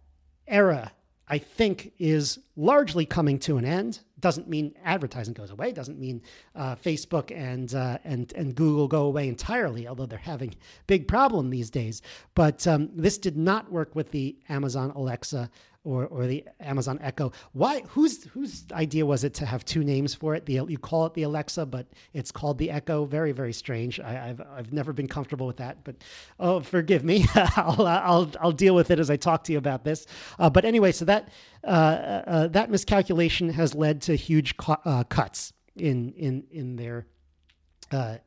era 0.47 0.93
I 1.33 1.39
think 1.39 1.93
is 1.99 2.39
largely 2.57 3.07
coming 3.07 3.39
to 3.41 3.57
an 3.57 3.65
end. 3.65 4.01
Doesn't 4.23 4.49
mean 4.49 4.75
advertising 4.85 5.35
goes 5.35 5.51
away. 5.51 5.73
Doesn't 5.73 5.99
mean 5.99 6.23
uh, 6.55 6.77
Facebook 6.77 7.31
and 7.37 7.75
uh, 7.75 7.99
and 8.05 8.33
and 8.35 8.55
Google 8.55 8.89
go 8.89 9.03
away 9.03 9.29
entirely. 9.29 9.87
Although 9.87 10.07
they're 10.07 10.19
having 10.19 10.55
big 10.87 11.07
problem 11.07 11.51
these 11.51 11.69
days. 11.69 12.01
But 12.35 12.67
um, 12.67 12.89
this 12.95 13.19
did 13.19 13.37
not 13.37 13.71
work 13.71 13.95
with 13.95 14.11
the 14.13 14.39
Amazon 14.49 14.93
Alexa 14.93 15.51
or, 15.85 16.07
or 16.07 16.27
the 16.27 16.45
Amazon 16.61 16.99
Echo. 17.03 17.33
Why? 17.53 17.81
Whose 17.89 18.25
whose 18.25 18.65
idea 18.73 19.05
was 19.05 19.25
it 19.25 19.35
to 19.35 19.47
have 19.47 19.65
two 19.65 19.83
names 19.83 20.15
for 20.15 20.35
it? 20.35 20.47
The 20.47 20.61
you 20.69 20.79
call 20.79 21.07
it 21.07 21.15
the 21.15 21.25
Alexa, 21.25 21.67
but 21.67 21.87
it's 22.13 22.31
called 22.31 22.59
the 22.59 22.71
Echo. 22.71 23.05
Very 23.05 23.33
very 23.33 23.53
strange. 23.53 23.99
I, 23.99 24.13
have 24.13 24.41
I've 24.41 24.73
never 24.73 24.93
been 24.93 25.09
comfortable 25.09 25.47
with 25.47 25.57
that, 25.57 25.83
but 25.85 25.97
oh 26.39 26.61
forgive 26.61 27.05
me. 27.05 27.27
I'll 27.35 27.87
I'll 27.87 28.31
I'll 28.41 28.53
deal 28.53 28.75
with 28.75 28.91
it 28.91 28.99
as 28.99 29.11
I 29.11 29.17
talk 29.17 29.45
to 29.45 29.53
you 29.53 29.59
about 29.59 29.85
this. 29.85 30.07
Uh, 30.39 30.51
but 30.51 30.65
anyway, 30.65 30.93
so 30.93 31.05
that 31.07 31.29
uh, 31.65 31.67
uh, 31.67 32.49
that 32.49 32.71
miscalculation 32.71 33.51
has 33.51 33.75
led 33.75 34.03
to 34.03 34.17
huge 34.17 34.57
cu- 34.57 34.77
uh, 34.85 35.05
cuts 35.05 35.53
in 35.75 36.13
in 36.13 36.45
in 36.51 36.77
their 36.77 37.07
uh, 37.91 38.19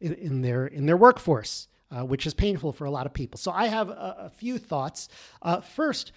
in, 0.00 0.14
in 0.14 0.42
their 0.42 0.66
in 0.66 0.86
their 0.86 0.96
workforce. 0.96 1.68
Uh, 1.94 2.06
which 2.06 2.26
is 2.26 2.32
painful 2.32 2.72
for 2.72 2.86
a 2.86 2.90
lot 2.90 3.04
of 3.04 3.12
people. 3.12 3.36
So 3.36 3.50
I 3.50 3.66
have 3.66 3.90
a, 3.90 4.16
a 4.20 4.30
few 4.30 4.56
thoughts. 4.56 5.10
Uh, 5.42 5.60
first, 5.60 6.12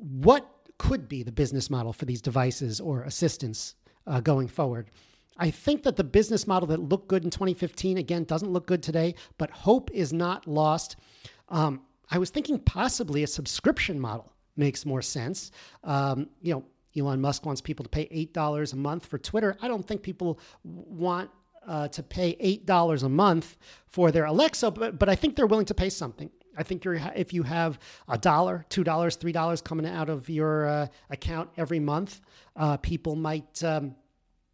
what 0.00 0.48
could 0.78 1.08
be 1.08 1.22
the 1.22 1.32
business 1.32 1.68
model 1.68 1.92
for 1.92 2.06
these 2.06 2.22
devices 2.22 2.80
or 2.80 3.02
assistants 3.02 3.74
uh, 4.06 4.20
going 4.20 4.48
forward. 4.48 4.90
I 5.36 5.50
think 5.50 5.82
that 5.82 5.96
the 5.96 6.04
business 6.04 6.46
model 6.46 6.66
that 6.68 6.80
looked 6.80 7.08
good 7.08 7.22
in 7.22 7.30
2015 7.30 7.98
again 7.98 8.24
doesn't 8.24 8.50
look 8.50 8.66
good 8.66 8.82
today, 8.82 9.14
but 9.36 9.50
hope 9.50 9.90
is 9.92 10.12
not 10.12 10.46
lost. 10.46 10.96
Um, 11.50 11.82
I 12.10 12.18
was 12.18 12.30
thinking 12.30 12.58
possibly 12.58 13.22
a 13.22 13.26
subscription 13.26 14.00
model 14.00 14.32
makes 14.56 14.84
more 14.86 15.02
sense. 15.02 15.52
Um, 15.84 16.28
you 16.40 16.54
know, 16.54 16.64
Elon 16.96 17.20
Musk 17.20 17.46
wants 17.46 17.60
people 17.60 17.84
to 17.84 17.88
pay 17.88 18.08
eight 18.10 18.34
dollars 18.34 18.72
a 18.72 18.76
month 18.76 19.06
for 19.06 19.18
Twitter. 19.18 19.56
I 19.62 19.68
don't 19.68 19.86
think 19.86 20.02
people 20.02 20.40
want 20.64 21.30
uh, 21.66 21.88
to 21.88 22.02
pay 22.02 22.36
eight 22.40 22.66
dollars 22.66 23.02
a 23.02 23.08
month 23.08 23.56
for 23.86 24.10
their 24.10 24.24
Alexa, 24.24 24.70
but, 24.70 24.98
but 24.98 25.08
I 25.08 25.14
think 25.14 25.36
they're 25.36 25.46
willing 25.46 25.66
to 25.66 25.74
pay 25.74 25.90
something. 25.90 26.30
I 26.56 26.62
think 26.62 26.84
you're, 26.84 27.00
if 27.14 27.32
you 27.32 27.42
have 27.44 27.78
a 28.08 28.18
dollar, 28.18 28.64
two 28.68 28.84
dollars, 28.84 29.16
three 29.16 29.32
dollars 29.32 29.60
coming 29.60 29.86
out 29.86 30.08
of 30.08 30.28
your 30.28 30.66
uh, 30.66 30.86
account 31.08 31.50
every 31.56 31.80
month, 31.80 32.20
uh, 32.56 32.76
people 32.78 33.16
might. 33.16 33.62
Um, 33.64 33.94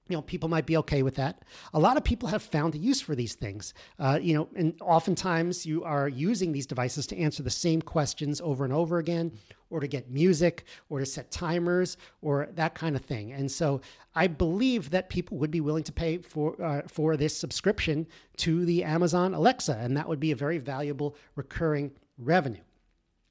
you 0.09 0.17
know, 0.17 0.23
people 0.23 0.49
might 0.49 0.67
be 0.67 0.77
okay 0.77 1.03
with 1.03 1.17
that. 1.17 1.43
A 1.75 1.79
lot 1.79 1.97
of 1.97 2.05
people 2.05 2.29
have 2.29 2.43
found 2.43 2.75
a 2.75 2.79
use 2.79 3.01
for 3.01 3.15
these 3.15 3.35
things. 3.35 3.75
Uh, 3.99 4.19
you 4.23 4.35
know, 4.35 4.49
and 4.55 4.75
oftentimes 4.81 5.67
you 5.67 5.83
are 5.85 6.09
using 6.09 6.53
these 6.53 6.67
devices 6.67 7.07
to 7.09 7.19
answer 7.19 7.43
the 7.43 7.51
same 7.51 7.83
questions 7.83 8.41
over 8.41 8.65
and 8.65 8.73
over 8.73 8.99
again, 8.99 9.33
or 9.71 9.81
to 9.81 9.89
get 9.89 10.11
music, 10.11 10.65
or 10.89 11.01
to 11.01 11.07
set 11.07 11.31
timers, 11.31 11.97
or 12.23 12.49
that 12.55 12.75
kind 12.75 12.95
of 12.95 13.05
thing. 13.05 13.33
And 13.33 13.51
so, 13.51 13.81
I 14.15 14.29
believe 14.29 14.91
that 14.91 15.11
people 15.11 15.37
would 15.39 15.51
be 15.51 15.61
willing 15.61 15.85
to 15.85 15.93
pay 15.93 16.19
for 16.19 16.61
uh, 16.63 16.83
for 16.87 17.17
this 17.17 17.37
subscription 17.37 18.07
to 18.39 18.65
the 18.65 18.85
Amazon 18.85 19.35
Alexa, 19.35 19.77
and 19.81 19.97
that 19.97 20.09
would 20.09 20.21
be 20.21 20.33
a 20.33 20.37
very 20.37 20.59
valuable 20.59 21.17
recurring 21.35 21.93
revenue. 22.19 22.63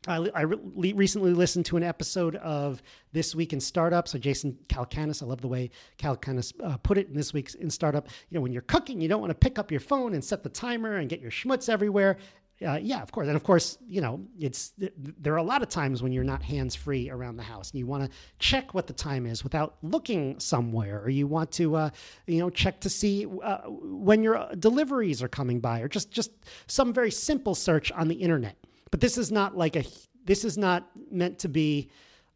I, 0.07 0.29
I 0.33 0.41
re- 0.41 0.93
recently 0.93 1.33
listened 1.33 1.65
to 1.67 1.77
an 1.77 1.83
episode 1.83 2.35
of 2.37 2.81
This 3.11 3.33
Week 3.33 3.53
in 3.53 3.59
Startup. 3.59 4.07
So 4.07 4.17
Jason 4.17 4.57
Calacanis, 4.69 5.23
I 5.23 5.25
love 5.25 5.41
the 5.41 5.47
way 5.47 5.71
Calacanis 5.97 6.53
uh, 6.63 6.77
put 6.77 6.97
it 6.97 7.07
in 7.07 7.15
This 7.15 7.33
Week 7.33 7.53
in 7.55 7.69
Startup. 7.69 8.07
You 8.29 8.35
know, 8.35 8.41
when 8.41 8.51
you're 8.51 8.61
cooking, 8.63 9.01
you 9.01 9.07
don't 9.07 9.21
want 9.21 9.31
to 9.31 9.35
pick 9.35 9.57
up 9.57 9.71
your 9.71 9.79
phone 9.79 10.13
and 10.13 10.23
set 10.23 10.43
the 10.43 10.49
timer 10.49 10.97
and 10.97 11.09
get 11.09 11.21
your 11.21 11.31
schmutz 11.31 11.69
everywhere. 11.69 12.17
Uh, 12.65 12.79
yeah, 12.81 13.01
of 13.01 13.11
course, 13.11 13.27
and 13.27 13.35
of 13.35 13.43
course, 13.43 13.77
you 13.85 13.99
know, 13.99 14.25
it's 14.39 14.71
there 14.77 15.33
are 15.33 15.37
a 15.37 15.43
lot 15.43 15.61
of 15.61 15.67
times 15.67 16.01
when 16.01 16.13
you're 16.13 16.23
not 16.23 16.41
hands 16.41 16.73
free 16.73 17.09
around 17.09 17.35
the 17.35 17.43
house, 17.43 17.71
and 17.71 17.79
you 17.79 17.85
want 17.85 18.01
to 18.01 18.09
check 18.39 18.73
what 18.73 18.87
the 18.87 18.93
time 18.93 19.25
is 19.25 19.43
without 19.43 19.75
looking 19.81 20.39
somewhere, 20.39 21.01
or 21.01 21.09
you 21.09 21.27
want 21.27 21.51
to, 21.51 21.75
uh, 21.75 21.89
you 22.27 22.39
know, 22.39 22.49
check 22.49 22.79
to 22.79 22.89
see 22.89 23.27
uh, 23.43 23.57
when 23.67 24.23
your 24.23 24.47
deliveries 24.57 25.21
are 25.21 25.27
coming 25.27 25.59
by, 25.59 25.81
or 25.81 25.89
just 25.89 26.11
just 26.11 26.31
some 26.67 26.93
very 26.93 27.11
simple 27.11 27.55
search 27.55 27.91
on 27.91 28.07
the 28.07 28.15
internet. 28.15 28.55
But 28.91 29.01
this 29.01 29.17
is 29.17 29.31
not 29.31 29.57
like 29.57 29.75
a. 29.75 29.83
This 30.25 30.43
is 30.43 30.57
not 30.57 30.89
meant 31.11 31.39
to 31.39 31.49
be. 31.49 31.89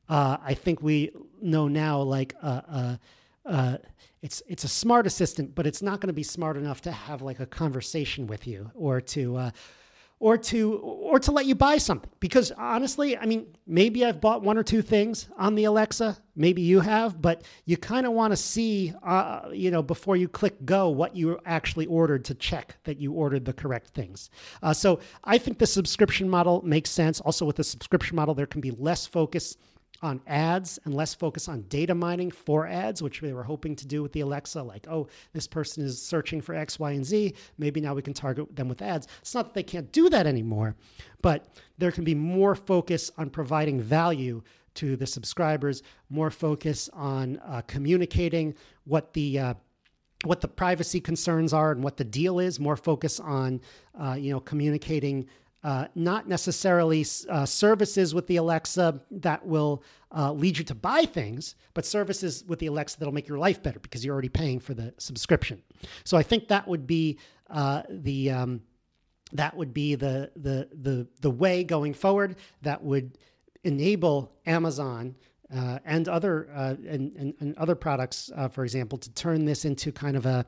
Uh, 0.08 0.38
I 0.44 0.54
think 0.54 0.82
we 0.82 1.12
know 1.42 1.68
now, 1.68 2.02
like 2.02 2.34
a, 2.42 2.48
a, 2.48 3.00
a 3.46 3.80
it's 4.22 4.42
it's 4.48 4.64
a 4.64 4.68
smart 4.68 5.08
assistant, 5.08 5.56
but 5.56 5.66
it's 5.66 5.82
not 5.82 6.02
going 6.02 6.08
to 6.08 6.14
be 6.14 6.24
smart 6.24 6.58
enough 6.58 6.82
to 6.82 6.92
have 6.92 7.22
like 7.22 7.40
a 7.40 7.46
conversation 7.46 8.28
with 8.28 8.48
you 8.48 8.72
or 8.74 9.00
to 9.02 9.38
uh, 9.38 9.52
or 10.20 10.38
to 10.38 10.78
or 10.78 11.20
to 11.20 11.32
let 11.32 11.46
you 11.46 11.56
buy 11.56 11.78
something. 11.78 12.10
Because 12.20 12.52
honestly 12.58 13.18
i 13.18 13.26
mean 13.26 13.48
maybe 13.66 14.06
i've 14.06 14.20
bought 14.20 14.42
one 14.42 14.58
or 14.58 14.64
two 14.64 14.82
things 14.82 15.30
on 15.38 15.56
the 15.56 15.64
alexa 15.64 16.18
maybe 16.36 16.62
you 16.62 16.80
have 16.80 17.22
but 17.22 17.44
you 17.66 17.78
kind 17.78 18.06
of 18.06 18.14
want 18.14 18.32
to 18.32 18.38
see 18.38 18.94
uh, 19.04 19.50
you 19.52 19.72
know 19.72 19.82
before 19.82 20.16
you 20.16 20.28
click 20.28 20.66
go 20.66 20.90
what 20.90 21.16
you 21.16 21.40
actually 21.46 21.86
ordered 21.86 22.26
to 22.26 22.34
check 22.36 22.76
that 22.84 23.00
you 23.00 23.14
ordered 23.14 23.46
the 23.46 23.54
correct 23.54 23.90
things. 23.90 24.30
Uh, 24.62 24.74
so 24.74 25.00
i 25.24 25.38
think 25.38 25.58
the 25.58 25.68
subscription 25.68 26.30
model 26.30 26.62
makes 26.64 26.90
sense. 26.90 27.20
Also 27.22 27.46
with 27.46 27.56
the 27.56 27.64
subscription 27.64 28.16
model 28.16 28.34
there 28.34 28.48
can 28.48 28.62
be 28.62 28.72
less 28.72 29.06
focus 29.06 29.58
on 30.02 30.22
ads 30.28 30.80
and 30.86 30.94
less 30.94 31.14
focus 31.14 31.48
on 31.48 31.62
data 31.64 31.94
mining 31.94 32.32
for 32.32 32.68
ads, 32.68 33.02
which 33.02 33.22
they 33.22 33.34
were 33.34 33.44
hoping 33.44 33.76
to 33.76 33.88
do 33.88 34.02
with 34.02 34.14
the 34.14 34.22
Alexa. 34.22 34.62
Like, 34.62 34.88
oh, 34.88 35.08
this 35.34 35.48
person 35.48 35.84
is 35.84 36.02
searching 36.02 36.42
for 36.42 36.56
X, 36.56 36.80
Y, 36.80 36.92
and 36.92 37.06
Z. 37.06 37.34
Maybe 37.58 37.82
now 37.82 37.94
we 37.94 38.02
can 38.02 38.14
target 38.14 38.56
them 38.56 38.70
with 38.70 38.82
ads. 38.82 39.08
It's 39.22 39.34
not 39.34 39.46
that 39.46 39.54
they 39.54 39.64
can't 39.64 39.92
do 39.92 40.10
that 40.10 40.28
anymore, 40.28 40.76
but 41.22 41.48
there 41.78 41.92
can 41.92 42.04
be 42.04 42.16
more 42.16 42.56
focus 42.56 43.12
on 43.18 43.30
providing 43.30 43.82
value 43.82 44.42
to 44.76 44.96
the 44.96 45.08
subscribers, 45.08 45.84
more 46.10 46.32
focus 46.32 46.90
on 46.94 47.38
uh, 47.46 47.62
communicating 47.68 48.56
what 48.86 49.14
the 49.14 49.40
uh, 49.40 49.54
what 50.26 50.42
the 50.42 50.48
privacy 50.48 51.00
concerns 51.00 51.54
are 51.54 51.72
and 51.72 51.84
what 51.84 51.98
the 51.98 52.04
deal 52.04 52.40
is. 52.40 52.60
More 52.60 52.78
focus 52.78 53.20
on 53.20 53.62
uh, 54.00 54.14
you 54.14 54.32
know 54.32 54.40
communicating 54.40 55.28
uh, 55.64 55.88
not 55.94 56.28
necessarily 56.28 57.06
uh, 57.30 57.46
services 57.46 58.16
with 58.16 58.28
the 58.28 58.38
Alexa 58.38 59.02
that 59.12 59.46
will 59.46 59.84
uh, 60.16 60.32
lead 60.32 60.58
you 60.58 60.64
to 60.64 60.76
buy 60.76 61.04
things, 61.04 61.56
but 61.74 61.86
services 61.86 62.46
with 62.48 62.60
the 62.60 62.68
Alexa 62.68 62.98
that'll 62.98 63.14
make 63.14 63.28
your 63.28 63.38
life 63.38 63.62
better 63.62 63.80
because 63.80 64.04
you're 64.06 64.14
already 64.14 64.30
paying 64.30 64.60
for 64.60 64.74
the 64.74 64.94
subscription. 64.98 65.62
So 66.06 66.18
I 66.18 66.24
think 66.24 66.48
that 66.48 66.68
would 66.68 66.88
be 66.88 67.20
uh, 67.50 67.84
the 67.90 68.32
um, 68.32 68.62
that 69.34 69.56
would 69.56 69.74
be 69.74 69.96
the 69.96 70.32
the 70.36 70.70
the 70.72 71.08
the 71.20 71.30
way 71.30 71.64
going 71.64 71.94
forward 71.94 72.38
that 72.62 72.82
would 72.82 73.18
enable 73.64 74.32
Amazon 74.46 75.16
uh, 75.54 75.80
and 75.84 76.08
other 76.08 76.50
uh, 76.56 76.76
and, 76.88 77.16
and, 77.18 77.34
and, 77.40 77.58
other 77.58 77.76
products, 77.76 78.32
for 78.52 78.64
example, 78.64 78.98
to 78.98 79.12
turn 79.12 79.44
this 79.44 79.66
into 79.66 79.92
kind 79.92 80.16
of 80.16 80.26
a 80.26 80.46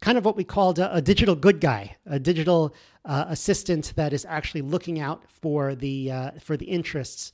kind 0.00 0.18
of 0.18 0.24
what 0.24 0.36
we 0.36 0.44
called 0.44 0.78
a, 0.78 0.94
a 0.94 1.02
digital 1.02 1.34
good 1.34 1.60
guy, 1.60 1.96
a 2.06 2.18
digital 2.18 2.74
uh, 3.04 3.26
assistant 3.28 3.92
that 3.96 4.12
is 4.12 4.24
actually 4.28 4.62
looking 4.62 5.00
out 5.00 5.24
for 5.30 5.74
the 5.74 6.10
uh, 6.10 6.30
for 6.40 6.56
the 6.56 6.66
interests 6.66 7.32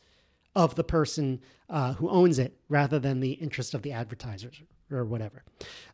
of 0.54 0.74
the 0.74 0.84
person 0.84 1.40
uh, 1.68 1.94
who 1.94 2.08
owns 2.08 2.38
it 2.38 2.56
rather 2.68 2.98
than 2.98 3.20
the 3.20 3.32
interest 3.32 3.74
of 3.74 3.82
the 3.82 3.92
advertisers 3.92 4.62
or 4.90 5.04
whatever. 5.04 5.42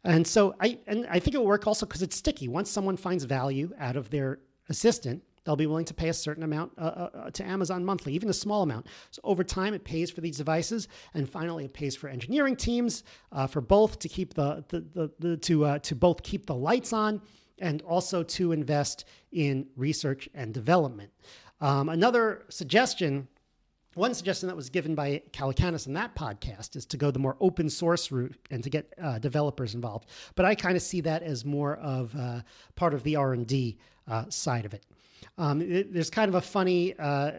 And 0.04 0.26
so 0.26 0.54
I 0.60 0.78
and 0.86 1.06
I 1.08 1.18
think 1.18 1.34
it 1.34 1.38
will 1.38 1.46
work 1.46 1.66
also 1.66 1.86
because 1.86 2.02
it's 2.02 2.16
sticky. 2.16 2.48
Once 2.48 2.70
someone 2.70 2.96
finds 2.96 3.24
value 3.24 3.72
out 3.78 3.96
of 3.96 4.10
their 4.10 4.38
assistant, 4.68 5.22
they'll 5.44 5.56
be 5.56 5.66
willing 5.66 5.84
to 5.86 5.94
pay 5.94 6.08
a 6.08 6.14
certain 6.14 6.42
amount 6.42 6.72
uh, 6.78 6.80
uh, 6.80 7.10
uh, 7.14 7.30
to 7.30 7.44
Amazon 7.44 7.84
monthly, 7.84 8.12
even 8.12 8.28
a 8.28 8.34
small 8.34 8.62
amount. 8.62 8.86
So 9.10 9.20
over 9.24 9.44
time, 9.44 9.74
it 9.74 9.84
pays 9.84 10.10
for 10.10 10.20
these 10.20 10.36
devices, 10.36 10.88
and 11.14 11.28
finally, 11.28 11.64
it 11.64 11.72
pays 11.72 11.96
for 11.96 12.08
engineering 12.08 12.56
teams 12.56 13.04
uh, 13.32 13.46
for 13.46 13.60
both 13.60 13.98
to 14.00 14.08
keep 14.08 14.34
the, 14.34 14.64
the, 14.68 14.80
the, 14.80 15.10
the 15.18 15.36
to 15.38 15.64
uh, 15.64 15.78
to 15.80 15.94
both 15.94 16.22
keep 16.22 16.46
the 16.46 16.54
lights 16.54 16.92
on 16.92 17.20
and 17.58 17.82
also 17.82 18.22
to 18.22 18.52
invest 18.52 19.04
in 19.32 19.66
research 19.76 20.28
and 20.34 20.54
development. 20.54 21.10
Um, 21.60 21.88
another 21.88 22.44
suggestion. 22.48 23.28
One 23.94 24.14
suggestion 24.14 24.46
that 24.46 24.56
was 24.56 24.70
given 24.70 24.94
by 24.94 25.20
Calacanis 25.32 25.88
in 25.88 25.94
that 25.94 26.14
podcast 26.14 26.76
is 26.76 26.86
to 26.86 26.96
go 26.96 27.10
the 27.10 27.18
more 27.18 27.36
open 27.40 27.68
source 27.68 28.12
route 28.12 28.36
and 28.50 28.62
to 28.62 28.70
get 28.70 28.94
uh, 29.02 29.18
developers 29.18 29.74
involved. 29.74 30.08
But 30.36 30.46
I 30.46 30.54
kind 30.54 30.76
of 30.76 30.82
see 30.82 31.00
that 31.02 31.24
as 31.24 31.44
more 31.44 31.76
of 31.76 32.14
part 32.76 32.94
of 32.94 33.02
the 33.02 33.16
R 33.16 33.32
and 33.32 33.46
D 33.46 33.78
side 34.28 34.64
of 34.64 34.74
it. 34.74 34.86
Um, 35.38 35.62
it, 35.62 35.92
there's 35.92 36.10
kind 36.10 36.28
of 36.28 36.34
a 36.34 36.40
funny 36.40 36.98
uh, 36.98 37.32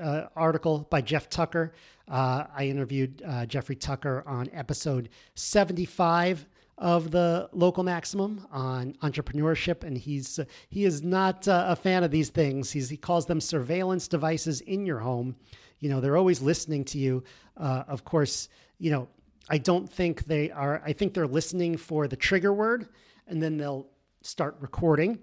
uh, 0.00 0.28
article 0.36 0.86
by 0.90 1.00
Jeff 1.00 1.28
Tucker. 1.28 1.72
Uh, 2.08 2.44
I 2.54 2.66
interviewed 2.66 3.22
uh, 3.26 3.46
Jeffrey 3.46 3.76
Tucker 3.76 4.24
on 4.26 4.48
episode 4.52 5.10
75 5.34 6.46
of 6.78 7.10
the 7.10 7.48
local 7.52 7.84
maximum 7.84 8.46
on 8.50 8.94
entrepreneurship, 9.02 9.84
and 9.84 9.96
he's 9.98 10.38
uh, 10.38 10.44
he 10.70 10.84
is 10.84 11.02
not 11.02 11.46
uh, 11.46 11.66
a 11.68 11.76
fan 11.76 12.04
of 12.04 12.10
these 12.10 12.30
things. 12.30 12.70
He's, 12.70 12.88
he 12.88 12.96
calls 12.96 13.26
them 13.26 13.40
surveillance 13.40 14.08
devices 14.08 14.60
in 14.62 14.86
your 14.86 14.98
home. 14.98 15.36
You 15.78 15.90
know, 15.90 16.00
they're 16.00 16.16
always 16.16 16.40
listening 16.40 16.84
to 16.86 16.98
you. 16.98 17.22
of 17.56 18.04
course, 18.04 18.48
you 18.78 18.90
know, 18.90 19.08
I 19.48 19.58
don't 19.58 19.88
think 19.88 20.24
they 20.24 20.50
are. 20.50 20.82
I 20.84 20.92
think 20.92 21.14
they're 21.14 21.26
listening 21.26 21.76
for 21.76 22.08
the 22.08 22.16
trigger 22.16 22.52
word, 22.52 22.88
and 23.26 23.42
then 23.42 23.56
they'll 23.56 23.86
start 24.22 24.56
recording 24.60 25.18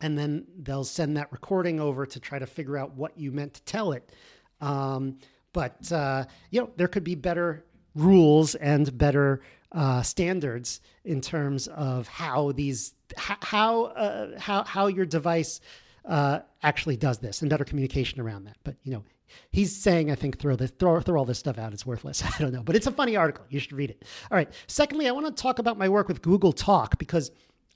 and 0.00 0.18
then 0.18 0.46
they'll 0.62 0.84
send 0.84 1.16
that 1.16 1.30
recording 1.32 1.80
over 1.80 2.06
to 2.06 2.20
try 2.20 2.38
to 2.38 2.46
figure 2.46 2.76
out 2.76 2.94
what 2.94 3.16
you 3.18 3.32
meant 3.32 3.54
to 3.54 3.62
tell 3.62 3.92
it. 3.92 4.10
Um, 4.60 5.18
but 5.52 5.90
uh, 5.92 6.24
you 6.50 6.60
know 6.60 6.70
there 6.76 6.88
could 6.88 7.04
be 7.04 7.14
better 7.14 7.64
rules 7.94 8.54
and 8.54 8.96
better 8.96 9.40
uh, 9.72 10.02
standards 10.02 10.80
in 11.04 11.20
terms 11.20 11.68
of 11.68 12.08
how 12.08 12.52
these 12.52 12.94
how 13.16 13.84
uh, 13.84 14.38
how 14.38 14.64
how 14.64 14.86
your 14.86 15.06
device 15.06 15.60
uh, 16.04 16.40
actually 16.62 16.96
does 16.96 17.18
this 17.18 17.40
and 17.40 17.50
better 17.50 17.64
communication 17.64 18.20
around 18.20 18.44
that. 18.44 18.56
But 18.64 18.76
you 18.82 18.92
know, 18.92 19.04
he's 19.50 19.74
saying 19.76 20.10
I 20.10 20.14
think 20.14 20.38
throw 20.38 20.56
this 20.56 20.70
throw 20.72 21.00
throw 21.00 21.18
all 21.18 21.24
this 21.24 21.38
stuff 21.38 21.58
out. 21.58 21.72
It's 21.72 21.86
worthless. 21.86 22.22
I 22.24 22.38
don't 22.38 22.52
know, 22.52 22.62
but 22.62 22.76
it's 22.76 22.86
a 22.86 22.92
funny 22.92 23.16
article. 23.16 23.44
You 23.48 23.60
should 23.60 23.72
read 23.72 23.90
it. 23.90 24.04
All 24.30 24.36
right. 24.36 24.50
Secondly, 24.66 25.08
I 25.08 25.12
want 25.12 25.26
to 25.26 25.42
talk 25.42 25.58
about 25.58 25.78
my 25.78 25.88
work 25.88 26.08
with 26.08 26.22
Google 26.22 26.52
Talk 26.52 26.98
because. 26.98 27.30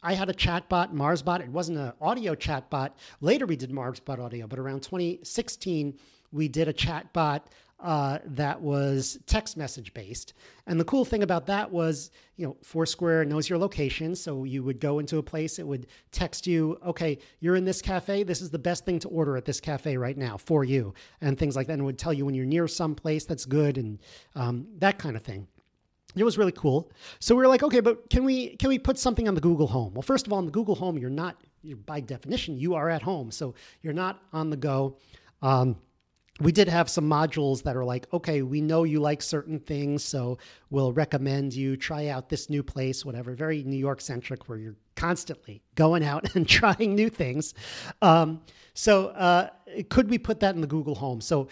I 0.05 0.13
had 0.13 0.29
a 0.29 0.35
chatbot, 0.35 0.93
MarsBot. 0.93 1.41
It 1.41 1.49
wasn't 1.49 1.79
an 1.79 1.95
audio 1.99 2.35
chatbot. 2.35 2.91
Later, 3.23 3.47
we 3.47 3.57
did 3.57 3.71
MarsBot 3.71 4.19
audio, 4.19 4.47
but 4.47 4.59
around 4.59 4.83
2016, 4.83 5.99
we 6.31 6.47
did 6.47 6.69
a 6.69 6.75
chatbot 6.75 7.41
uh, 7.81 8.19
that 8.27 8.61
was 8.61 9.19
text 9.27 9.57
message 9.57 9.95
based. 9.95 10.35
And 10.67 10.79
the 10.79 10.85
cool 10.85 11.07
thing 11.07 11.23
about 11.23 11.47
that 11.47 11.71
was, 11.71 12.11
you 12.37 12.47
know, 12.47 12.57
Foursquare 12.63 13.25
knows 13.25 13.49
your 13.49 13.59
location. 13.59 14.15
So 14.15 14.45
you 14.45 14.63
would 14.63 14.79
go 14.79 14.99
into 14.99 15.17
a 15.17 15.23
place, 15.23 15.59
it 15.59 15.67
would 15.67 15.87
text 16.13 16.47
you, 16.47 16.79
okay, 16.87 17.19
you're 17.41 17.57
in 17.57 17.65
this 17.65 17.81
cafe. 17.81 18.25
This 18.25 18.43
is 18.43 18.51
the 18.51 18.59
best 18.59 18.85
thing 18.85 18.99
to 19.01 19.09
order 19.09 19.39
at 19.39 19.47
this 19.47 19.59
cafe 19.59 19.97
right 19.97 20.19
now 20.19 20.37
for 20.37 20.65
you, 20.65 20.93
and 21.23 21.39
things 21.39 21.57
like 21.57 21.67
that. 21.69 21.75
And 21.75 21.83
it 21.83 21.87
would 21.87 21.99
tell 21.99 22.13
you 22.13 22.27
when 22.27 22.35
you're 22.35 22.45
near 22.45 22.69
some 22.69 22.95
place 22.95 23.25
that's 23.25 23.47
good 23.47 23.79
and 23.79 23.99
um, 24.35 24.67
that 24.79 24.99
kind 24.99 25.17
of 25.17 25.23
thing. 25.23 25.49
It 26.17 26.25
was 26.25 26.39
really 26.39 26.53
cool. 26.53 26.91
So 27.19 27.35
we 27.35 27.43
were 27.43 27.49
like, 27.49 27.63
okay, 27.63 27.81
but 27.81 28.09
can 28.11 28.25
we 28.25 28.57
can 28.57 28.69
we 28.69 28.79
put 28.79 28.99
something 28.99 29.27
on 29.29 29.35
the 29.35 29.41
Google 29.41 29.67
Home? 29.67 29.95
Well, 29.95 30.03
first 30.03 30.27
of 30.27 30.33
all, 30.33 30.39
on 30.39 30.47
the 30.47 30.53
Google 30.53 30.75
Home, 30.77 30.99
you're 30.99 31.11
not 31.11 31.41
you're, 31.63 31.77
by 31.77 32.01
definition 32.01 32.57
you 32.57 32.75
are 32.75 32.89
at 32.89 33.03
home, 33.03 33.31
so 33.31 33.55
you're 33.83 33.93
not 33.93 34.23
on 34.33 34.51
the 34.51 34.57
go. 34.57 34.99
Um, 35.43 35.77
we 36.41 36.51
did 36.51 36.69
have 36.69 36.91
some 36.91 37.09
modules 37.09 37.63
that 37.63 37.77
are 37.77 37.85
like, 37.85 38.13
okay, 38.13 38.43
we 38.43 38.61
know 38.61 38.83
you 38.83 38.99
like 38.99 39.23
certain 39.23 39.61
things, 39.61 40.03
so 40.03 40.39
we'll 40.69 40.93
recommend 40.93 41.55
you 41.55 41.77
try 41.77 42.09
out 42.09 42.29
this 42.29 42.51
new 42.51 42.63
place, 42.63 43.05
whatever. 43.05 43.35
Very 43.35 43.63
New 43.63 43.77
York 43.77 44.01
centric, 44.01 44.49
where 44.49 44.59
you're 44.59 44.77
constantly 44.97 45.63
going 45.77 46.03
out 46.03 46.35
and 46.35 46.49
trying 46.49 46.95
new 46.95 47.09
things. 47.09 47.55
Um, 48.03 48.43
so, 48.75 49.09
uh, 49.09 49.51
could 49.89 50.11
we 50.11 50.19
put 50.19 50.41
that 50.41 50.57
in 50.57 50.61
the 50.61 50.67
Google 50.67 50.97
Home? 50.97 51.21
So, 51.21 51.47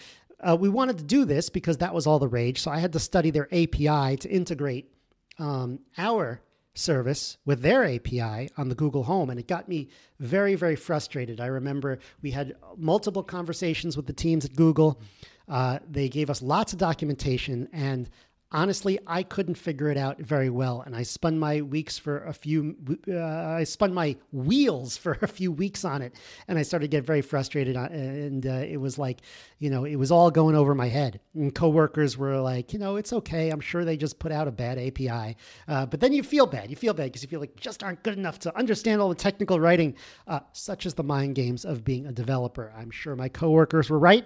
uh, 0.47 0.55
we 0.55 0.69
wanted 0.69 0.97
to 0.97 1.03
do 1.03 1.25
this 1.25 1.49
because 1.49 1.77
that 1.77 1.93
was 1.93 2.07
all 2.07 2.19
the 2.19 2.27
rage. 2.27 2.61
So, 2.61 2.71
I 2.71 2.79
had 2.79 2.93
to 2.93 2.99
study 2.99 3.31
their 3.31 3.47
API 3.51 4.17
to 4.17 4.29
integrate 4.29 4.91
um, 5.39 5.79
our 5.97 6.41
service 6.75 7.37
with 7.45 7.61
their 7.61 7.85
API 7.85 8.49
on 8.57 8.69
the 8.69 8.75
Google 8.75 9.03
Home. 9.03 9.29
And 9.29 9.39
it 9.39 9.47
got 9.47 9.69
me 9.69 9.89
very, 10.19 10.55
very 10.55 10.75
frustrated. 10.75 11.39
I 11.39 11.47
remember 11.47 11.99
we 12.21 12.31
had 12.31 12.55
multiple 12.77 13.23
conversations 13.23 13.95
with 13.95 14.07
the 14.07 14.13
teams 14.13 14.45
at 14.45 14.55
Google. 14.55 14.99
Uh, 15.47 15.79
they 15.89 16.09
gave 16.09 16.29
us 16.29 16.41
lots 16.41 16.73
of 16.73 16.79
documentation, 16.79 17.67
and 17.73 18.09
honestly, 18.53 18.99
I 19.07 19.23
couldn't 19.23 19.55
figure 19.55 19.89
it 19.89 19.97
out 19.97 20.19
very 20.19 20.49
well. 20.49 20.81
And 20.85 20.95
I 20.95 21.03
spun 21.03 21.39
my 21.39 21.61
weeks 21.61 21.97
for 21.97 22.23
a 22.23 22.33
few, 22.33 22.75
uh, 23.09 23.19
I 23.19 23.63
spun 23.63 23.93
my 23.93 24.15
wheels 24.31 24.95
for 25.03 25.17
a 25.21 25.27
few 25.27 25.51
weeks 25.51 25.83
on 25.83 26.01
it. 26.01 26.15
And 26.47 26.57
I 26.57 26.61
started 26.61 26.91
to 26.91 26.97
get 26.97 27.05
very 27.05 27.21
frustrated. 27.21 27.75
On, 27.75 27.87
and 27.87 28.45
uh, 28.45 28.51
it 28.51 28.77
was 28.77 28.97
like, 28.97 29.21
you 29.59 29.69
know, 29.69 29.85
it 29.85 29.95
was 29.95 30.11
all 30.11 30.29
going 30.29 30.55
over 30.55 30.75
my 30.75 30.87
head. 30.87 31.19
And 31.33 31.53
coworkers 31.53 32.17
were 32.17 32.39
like, 32.39 32.71
you 32.73 32.79
know, 32.79 32.95
it's 32.95 33.11
okay. 33.11 33.49
I'm 33.49 33.59
sure 33.59 33.83
they 33.83 33.97
just 33.97 34.19
put 34.19 34.31
out 34.31 34.47
a 34.47 34.51
bad 34.51 34.77
API. 34.77 35.35
Uh, 35.67 35.85
but 35.87 35.99
then 35.99 36.13
you 36.13 36.21
feel 36.23 36.45
bad. 36.45 36.69
You 36.69 36.75
feel 36.75 36.93
bad 36.93 37.05
because 37.05 37.23
you 37.23 37.29
feel 37.29 37.39
like 37.39 37.51
you 37.55 37.61
just 37.61 37.83
aren't 37.83 38.03
good 38.03 38.17
enough 38.17 38.39
to 38.39 38.55
understand 38.57 39.01
all 39.01 39.09
the 39.09 39.15
technical 39.15 39.59
writing, 39.59 39.95
uh, 40.27 40.41
such 40.51 40.85
as 40.85 40.93
the 40.93 41.03
mind 41.03 41.35
games 41.35 41.65
of 41.65 41.83
being 41.83 42.05
a 42.05 42.11
developer. 42.11 42.71
I'm 42.77 42.91
sure 42.91 43.15
my 43.15 43.29
coworkers 43.29 43.89
were 43.89 43.99
right. 43.99 44.25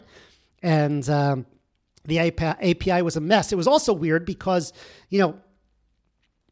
And, 0.62 1.08
um, 1.10 1.46
the 2.08 2.20
API 2.20 3.02
was 3.02 3.16
a 3.16 3.22
mess. 3.22 3.52
It 3.52 3.58
was 3.58 3.68
also 3.68 3.94
weird 3.94 4.26
because, 4.26 4.74
you 5.10 5.20
know, 5.20 5.38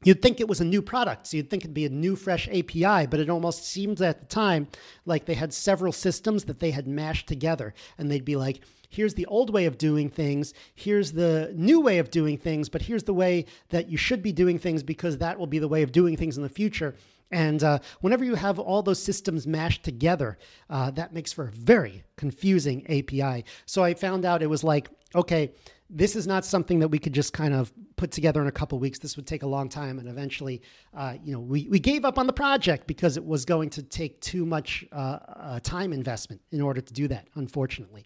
you'd 0.04 0.22
think 0.22 0.40
it 0.40 0.48
was 0.48 0.62
a 0.62 0.66
new 0.66 0.82
product. 0.82 1.28
So 1.28 1.38
you'd 1.38 1.50
think 1.50 1.64
it'd 1.64 1.74
be 1.74 1.86
a 1.86 1.90
new, 1.90 2.16
fresh 2.16 2.48
API, 2.48 3.08
but 3.08 3.20
it 3.20 3.30
almost 3.30 3.66
seemed 3.66 4.02
at 4.02 4.20
the 4.20 4.26
time 4.28 4.68
like 5.06 5.26
they 5.26 5.34
had 5.34 5.54
several 5.54 5.92
systems 5.92 6.46
that 6.46 6.60
they 6.60 6.72
had 6.72 6.88
mashed 6.88 7.28
together. 7.28 7.74
And 7.98 8.12
they'd 8.12 8.26
be 8.26 8.36
like, 8.36 8.62
here's 8.90 9.16
the 9.16 9.26
old 9.26 9.52
way 9.52 9.66
of 9.66 9.78
doing 9.78 10.10
things, 10.10 10.54
here's 10.76 11.12
the 11.12 11.52
new 11.56 11.82
way 11.82 11.98
of 11.98 12.12
doing 12.12 12.38
things, 12.38 12.70
but 12.70 12.84
here's 12.84 13.04
the 13.04 13.14
way 13.14 13.46
that 13.70 13.90
you 13.90 13.98
should 13.98 14.22
be 14.22 14.32
doing 14.32 14.60
things 14.60 14.84
because 14.84 15.18
that 15.18 15.40
will 15.40 15.48
be 15.48 15.60
the 15.60 15.68
way 15.68 15.82
of 15.82 15.92
doing 15.92 16.16
things 16.16 16.38
in 16.38 16.44
the 16.44 16.50
future. 16.50 16.96
And 17.32 17.64
uh, 17.64 17.80
whenever 18.02 18.24
you 18.24 18.36
have 18.36 18.60
all 18.60 18.84
those 18.84 19.02
systems 19.02 19.48
mashed 19.48 19.84
together, 19.84 20.38
uh, 20.70 20.92
that 20.92 21.14
makes 21.14 21.34
for 21.34 21.48
a 21.48 21.52
very 21.52 22.04
confusing 22.18 22.86
API. 22.88 23.46
So 23.66 23.84
I 23.84 23.96
found 23.96 24.26
out 24.26 24.44
it 24.44 24.50
was 24.50 24.64
like 24.64 24.90
okay, 25.16 25.52
this 25.90 26.16
is 26.16 26.26
not 26.26 26.44
something 26.46 26.80
that 26.80 26.88
we 26.88 26.98
could 26.98 27.14
just 27.14 27.32
kind 27.34 27.54
of 27.54 27.72
put 27.96 28.12
together 28.12 28.42
in 28.42 28.48
a 28.48 28.52
couple 28.52 28.80
weeks. 28.80 29.00
This 29.00 29.16
would 29.16 29.28
take 29.28 29.44
a 29.44 29.48
long 29.48 29.70
time, 29.70 30.00
and 30.00 30.10
eventually, 30.10 30.62
uh, 30.96 31.16
you 31.24 31.32
know, 31.34 31.40
we, 31.40 31.68
we 31.70 31.80
gave 31.80 32.06
up 32.06 32.18
on 32.18 32.28
the 32.28 32.34
project 32.34 32.88
because 32.88 33.18
it 33.18 33.26
was 33.26 33.46
going 33.46 33.70
to 33.72 33.84
take 33.84 34.20
too 34.22 34.46
much 34.46 34.86
uh, 34.92 34.96
uh, 34.96 35.60
time 35.62 35.94
investment 35.94 36.42
in 36.52 36.62
order 36.62 36.82
to 36.82 36.94
do 36.94 37.08
that. 37.08 37.28
Unfortunately, 37.36 38.06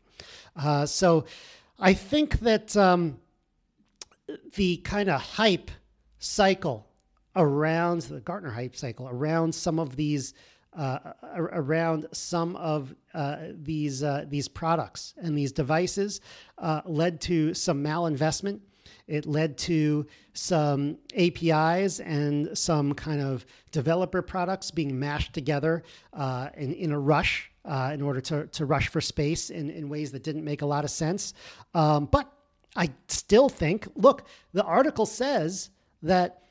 uh, 0.55 0.85
so 0.85 1.25
I 1.79 1.93
think 1.93 2.39
that 2.39 2.75
um, 2.75 3.19
the 4.55 4.77
kind 4.77 5.09
of 5.09 5.21
hype 5.21 5.71
cycle 6.19 6.85
around 7.35 8.01
the 8.01 8.19
Gartner 8.19 8.51
hype 8.51 8.75
cycle 8.75 9.07
around 9.07 9.55
some 9.55 9.79
of 9.79 9.95
these 9.95 10.33
uh, 10.73 10.99
around 11.33 12.07
some 12.11 12.55
of 12.55 12.95
uh, 13.13 13.37
these 13.53 14.03
uh, 14.03 14.25
these 14.27 14.47
products 14.47 15.13
and 15.17 15.37
these 15.37 15.51
devices 15.51 16.21
uh, 16.57 16.81
led 16.85 17.19
to 17.21 17.53
some 17.53 17.83
malinvestment. 17.83 18.59
It 19.07 19.25
led 19.25 19.57
to 19.59 20.05
some 20.33 20.97
APIs 21.17 21.99
and 21.99 22.55
some 22.57 22.93
kind 22.93 23.21
of 23.21 23.45
developer 23.71 24.21
products 24.21 24.69
being 24.69 24.99
mashed 24.99 25.33
together 25.33 25.83
uh, 26.13 26.49
in, 26.55 26.73
in 26.73 26.91
a 26.91 26.99
rush 26.99 27.51
uh, 27.65 27.91
in 27.93 28.01
order 28.01 28.21
to, 28.21 28.47
to 28.47 28.65
rush 28.65 28.87
for 28.87 29.01
space 29.01 29.49
in, 29.49 29.69
in 29.71 29.89
ways 29.89 30.11
that 30.11 30.23
didn't 30.23 30.43
make 30.43 30.61
a 30.61 30.65
lot 30.65 30.83
of 30.83 30.91
sense. 30.91 31.33
Um, 31.73 32.05
but 32.05 32.31
I 32.75 32.91
still 33.07 33.49
think, 33.49 33.87
look, 33.95 34.27
the 34.53 34.63
article 34.63 35.05
says 35.05 35.71
that 36.03 36.43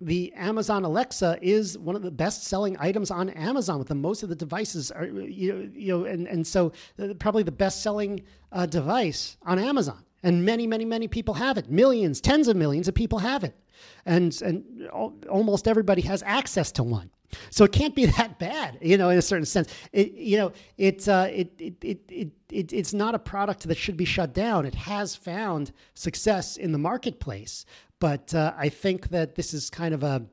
the 0.00 0.32
Amazon 0.34 0.84
Alexa 0.84 1.38
is 1.40 1.78
one 1.78 1.96
of 1.96 2.02
the 2.02 2.10
best 2.10 2.44
selling 2.44 2.76
items 2.78 3.10
on 3.10 3.30
Amazon 3.30 3.78
with 3.78 3.88
the 3.88 3.94
most 3.94 4.22
of 4.22 4.28
the 4.28 4.36
devices 4.36 4.90
are 4.90 5.06
you 5.06 5.52
know, 5.52 5.70
you 5.74 5.98
know 5.98 6.04
and 6.04 6.26
and 6.26 6.46
so 6.46 6.72
uh, 6.98 7.14
probably 7.18 7.42
the 7.42 7.52
best 7.52 7.82
selling 7.82 8.22
uh, 8.52 8.66
device 8.66 9.36
on 9.42 9.58
Amazon. 9.58 10.02
And 10.22 10.44
many 10.44 10.66
many 10.66 10.84
many 10.84 11.08
people 11.08 11.34
have 11.34 11.56
it. 11.56 11.70
Millions 11.70 12.20
tens 12.20 12.48
of 12.48 12.56
millions 12.56 12.88
of 12.88 12.94
people 12.94 13.20
have 13.20 13.42
it. 13.44 13.56
And 14.04 14.40
and 14.42 14.88
almost 15.28 15.66
everybody 15.66 16.02
has 16.02 16.22
access 16.26 16.72
to 16.72 16.82
one. 16.82 17.10
So 17.50 17.64
it 17.64 17.72
can't 17.72 17.94
be 17.94 18.06
that 18.18 18.38
bad 18.38 18.78
you 18.82 18.98
know 18.98 19.08
in 19.08 19.18
a 19.18 19.22
certain 19.22 19.46
sense. 19.46 19.72
It 19.92 20.12
you 20.12 20.36
know 20.36 20.52
it, 20.76 21.08
uh, 21.08 21.28
it, 21.30 21.52
it, 21.58 21.74
it, 21.82 22.00
it, 22.08 22.30
it 22.50 22.72
it's 22.72 22.92
not 22.92 23.14
a 23.14 23.18
product 23.18 23.66
that 23.66 23.78
should 23.78 23.96
be 23.96 24.04
shut 24.04 24.34
down. 24.34 24.66
It 24.66 24.74
has 24.74 25.16
found 25.16 25.72
success 25.94 26.56
in 26.58 26.72
the 26.72 26.78
marketplace 26.78 27.64
but 27.98 28.34
uh, 28.34 28.52
I 28.56 28.68
think 28.68 29.08
that 29.08 29.34
this 29.34 29.54
is 29.54 29.70
kind 29.70 29.94
of 29.94 30.02
a 30.02 30.26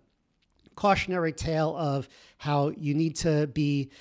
cautionary 0.76 1.34
tale 1.34 1.76
of 1.78 2.10
how 2.38 2.70
you 2.70 2.94
need 2.94 3.16
to 3.18 3.48
be 3.48 3.92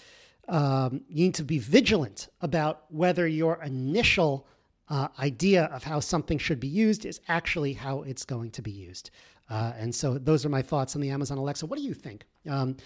um, 0.48 1.02
you 1.08 1.24
need 1.26 1.34
to 1.36 1.44
be 1.44 1.58
vigilant 1.58 2.28
about 2.40 2.84
whether 2.88 3.26
your 3.28 3.62
initial 3.62 4.46
uh, 4.88 5.08
idea 5.20 5.64
of 5.66 5.84
how 5.84 6.00
something 6.00 6.36
should 6.36 6.60
be 6.60 6.68
used 6.68 7.06
is 7.06 7.20
actually 7.28 7.72
how 7.72 8.02
it's 8.02 8.24
going 8.24 8.50
to 8.50 8.62
be 8.62 8.72
used. 8.72 9.10
Uh, 9.48 9.72
and 9.78 9.94
so 9.94 10.18
those 10.18 10.44
are 10.44 10.48
my 10.48 10.60
thoughts 10.60 10.96
on 10.96 11.00
the 11.00 11.10
Amazon 11.10 11.38
Alexa. 11.38 11.64
What 11.66 11.78
do 11.78 11.84
you 11.84 11.94
think? 11.94 12.24
Um, 12.48 12.76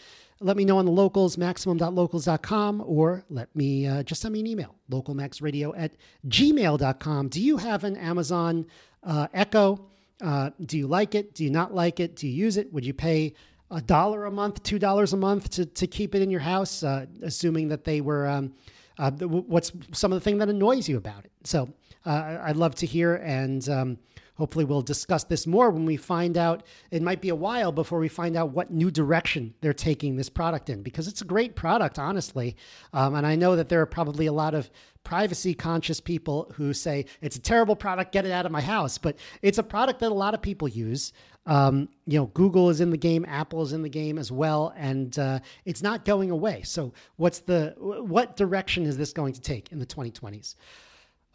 let 0.41 0.57
me 0.57 0.65
know 0.65 0.79
on 0.79 0.85
the 0.85 0.93
locals, 0.93 1.39
maximum.locals.com, 1.39 2.83
or 2.85 3.25
let 3.31 3.55
me 3.57 3.87
uh, 3.87 4.03
just 4.03 4.21
send 4.21 4.35
me 4.35 4.41
an 4.41 4.47
email, 4.47 4.75
localmaxradio 4.91 5.73
at 5.77 5.93
gmail.com. 6.29 7.29
Do 7.29 7.41
you 7.41 7.57
have 7.57 7.85
an 7.85 7.97
Amazon 7.97 8.67
uh, 9.03 9.29
Echo? 9.33 9.87
Uh, 10.23 10.51
do 10.65 10.79
you 10.79 10.87
like 10.87 11.15
it? 11.15 11.35
Do 11.35 11.45
you 11.45 11.51
not 11.51 11.75
like 11.75 12.01
it? 12.01 12.17
Do 12.17 12.27
you 12.27 12.33
use 12.33 12.57
it? 12.57 12.73
Would 12.73 12.85
you 12.85 12.95
pay 12.95 13.35
a 13.71 13.81
dollar 13.81 14.27
a 14.27 14.31
month, 14.31 14.63
two 14.63 14.79
dollars 14.79 15.13
a 15.13 15.17
month 15.17 15.51
to, 15.51 15.67
to 15.67 15.87
keep 15.87 16.15
it 16.15 16.23
in 16.23 16.31
your 16.31 16.41
house, 16.41 16.83
uh, 16.83 17.07
assuming 17.23 17.69
that 17.69 17.85
they 17.85 18.01
were, 18.01 18.27
um, 18.27 18.55
uh, 18.99 19.11
what's 19.11 19.73
some 19.93 20.13
of 20.13 20.17
the 20.17 20.25
thing 20.25 20.39
that 20.39 20.49
annoys 20.49 20.89
you 20.89 20.97
about 20.97 21.25
it? 21.25 21.33
So 21.45 21.69
uh, 22.05 22.39
I'd 22.43 22.57
love 22.57 22.75
to 22.77 22.87
hear, 22.87 23.17
and 23.17 23.69
um, 23.69 23.99
hopefully 24.37 24.65
we'll 24.65 24.83
discuss 24.83 25.25
this 25.25 25.47
more 25.47 25.71
when 25.71 25.85
we 25.85 25.97
find 25.97 26.37
out. 26.37 26.63
It 26.91 27.03
might 27.03 27.21
be 27.21 27.29
a 27.29 27.35
while 27.35 27.73
before 27.73 27.99
we 27.99 28.09
find 28.09 28.37
out 28.37 28.51
what 28.51 28.71
new 28.71 28.91
direction 28.91 29.55
they're 29.61 29.73
taking 29.73 30.17
this 30.17 30.29
product 30.29 30.71
in, 30.71 30.83
because 30.83 31.09
it's 31.09 31.23
a 31.23 31.27
great 31.27 31.57
product, 31.57 31.99
honestly. 31.99 32.57
Um, 32.93 33.15
and 33.15 33.27
I 33.27 33.37
know 33.37 33.57
that 33.57 33.69
there 33.69 33.81
are 33.81 33.87
probably 33.87 34.27
a 34.27 34.33
lot 34.33 34.55
of 34.55 34.71
privacy 35.05 35.55
conscious 35.55 36.01
people 36.01 36.53
who 36.57 36.73
say 36.73 37.07
it's 37.21 37.37
a 37.37 37.41
terrible 37.41 37.77
product, 37.77 38.13
get 38.13 38.27
it 38.27 38.33
out 38.33 38.47
of 38.47 38.53
my 38.53 38.61
house. 38.61 38.99
But 38.99 39.17
it's 39.43 39.59
a 39.59 39.63
product 39.63 40.01
that 40.01 40.11
a 40.11 40.15
lot 40.15 40.35
of 40.35 40.43
people 40.43 40.69
use. 40.69 41.13
Um, 41.47 41.89
you 42.07 42.19
know, 42.19 42.27
Google 42.27 42.71
is 42.71 42.81
in 42.81 42.91
the 42.91 42.97
game, 42.97 43.25
Apple 43.29 43.63
is 43.63 43.73
in 43.73 43.83
the 43.83 43.89
game 43.89 44.19
as 44.19 44.33
well, 44.33 44.75
and 44.77 45.17
uh, 45.17 45.39
it's 45.65 45.81
not 45.81 46.05
going 46.05 46.33
away. 46.33 46.63
So, 46.63 46.93
what's 47.17 47.39
the 47.39 47.75
what 47.79 48.37
direction 48.37 48.85
is 48.85 48.97
this 48.97 49.13
going 49.13 49.33
to 49.35 49.41
take 49.41 49.71
in 49.71 49.79
the 49.79 49.87
2020s? 49.87 50.57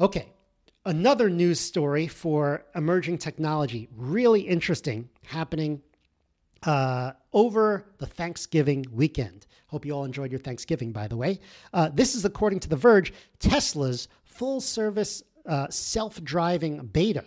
Okay, 0.02 0.34
another 0.86 1.30
news 1.30 1.60
story 1.60 2.08
for 2.08 2.66
emerging 2.76 3.18
technology, 3.18 3.88
really 3.96 4.42
interesting, 4.42 5.10
happening 5.26 5.82
uh, 6.64 7.12
over 7.34 7.86
the 7.98 8.06
Thanksgiving 8.06 8.86
weekend. 8.92 9.46
Hope 9.68 9.86
you 9.86 9.94
all 9.94 10.06
enjoyed 10.06 10.32
your 10.32 10.40
Thanksgiving, 10.40 10.92
by 10.92 11.08
the 11.08 11.18
way. 11.18 11.40
Uh, 11.74 11.90
this 11.94 12.16
is 12.16 12.26
according 12.26 12.60
to 12.60 12.70
The 12.70 12.76
Verge 12.76 13.14
Tesla's 13.40 14.08
full 14.24 14.62
service 14.62 15.24
uh, 15.46 15.68
self 15.70 16.24
driving 16.24 16.86
beta, 16.88 17.26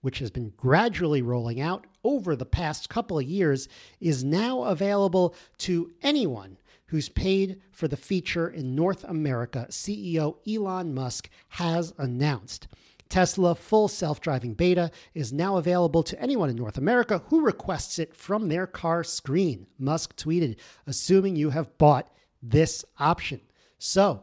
which 0.00 0.18
has 0.18 0.30
been 0.30 0.52
gradually 0.56 1.22
rolling 1.22 1.60
out 1.60 1.86
over 2.04 2.36
the 2.36 2.46
past 2.46 2.88
couple 2.88 3.18
of 3.18 3.24
years, 3.24 3.68
is 4.00 4.24
now 4.24 4.62
available 4.64 5.34
to 5.58 5.92
anyone 6.02 6.56
who's 6.88 7.08
paid 7.08 7.60
for 7.72 7.88
the 7.88 7.96
feature 7.96 8.48
in 8.48 8.74
North 8.74 9.04
America, 9.04 9.66
CEO 9.70 10.36
Elon 10.46 10.94
Musk 10.94 11.28
has 11.48 11.92
announced. 11.98 12.68
Tesla 13.08 13.54
full 13.54 13.88
self 13.88 14.20
driving 14.20 14.54
beta 14.54 14.90
is 15.14 15.32
now 15.32 15.56
available 15.56 16.02
to 16.02 16.20
anyone 16.20 16.50
in 16.50 16.56
North 16.56 16.78
America 16.78 17.22
who 17.26 17.40
requests 17.40 17.98
it 17.98 18.14
from 18.14 18.48
their 18.48 18.66
car 18.66 19.04
screen. 19.04 19.66
Musk 19.78 20.16
tweeted, 20.16 20.56
assuming 20.86 21.36
you 21.36 21.50
have 21.50 21.76
bought 21.78 22.10
this 22.42 22.84
option. 22.98 23.40
So, 23.78 24.22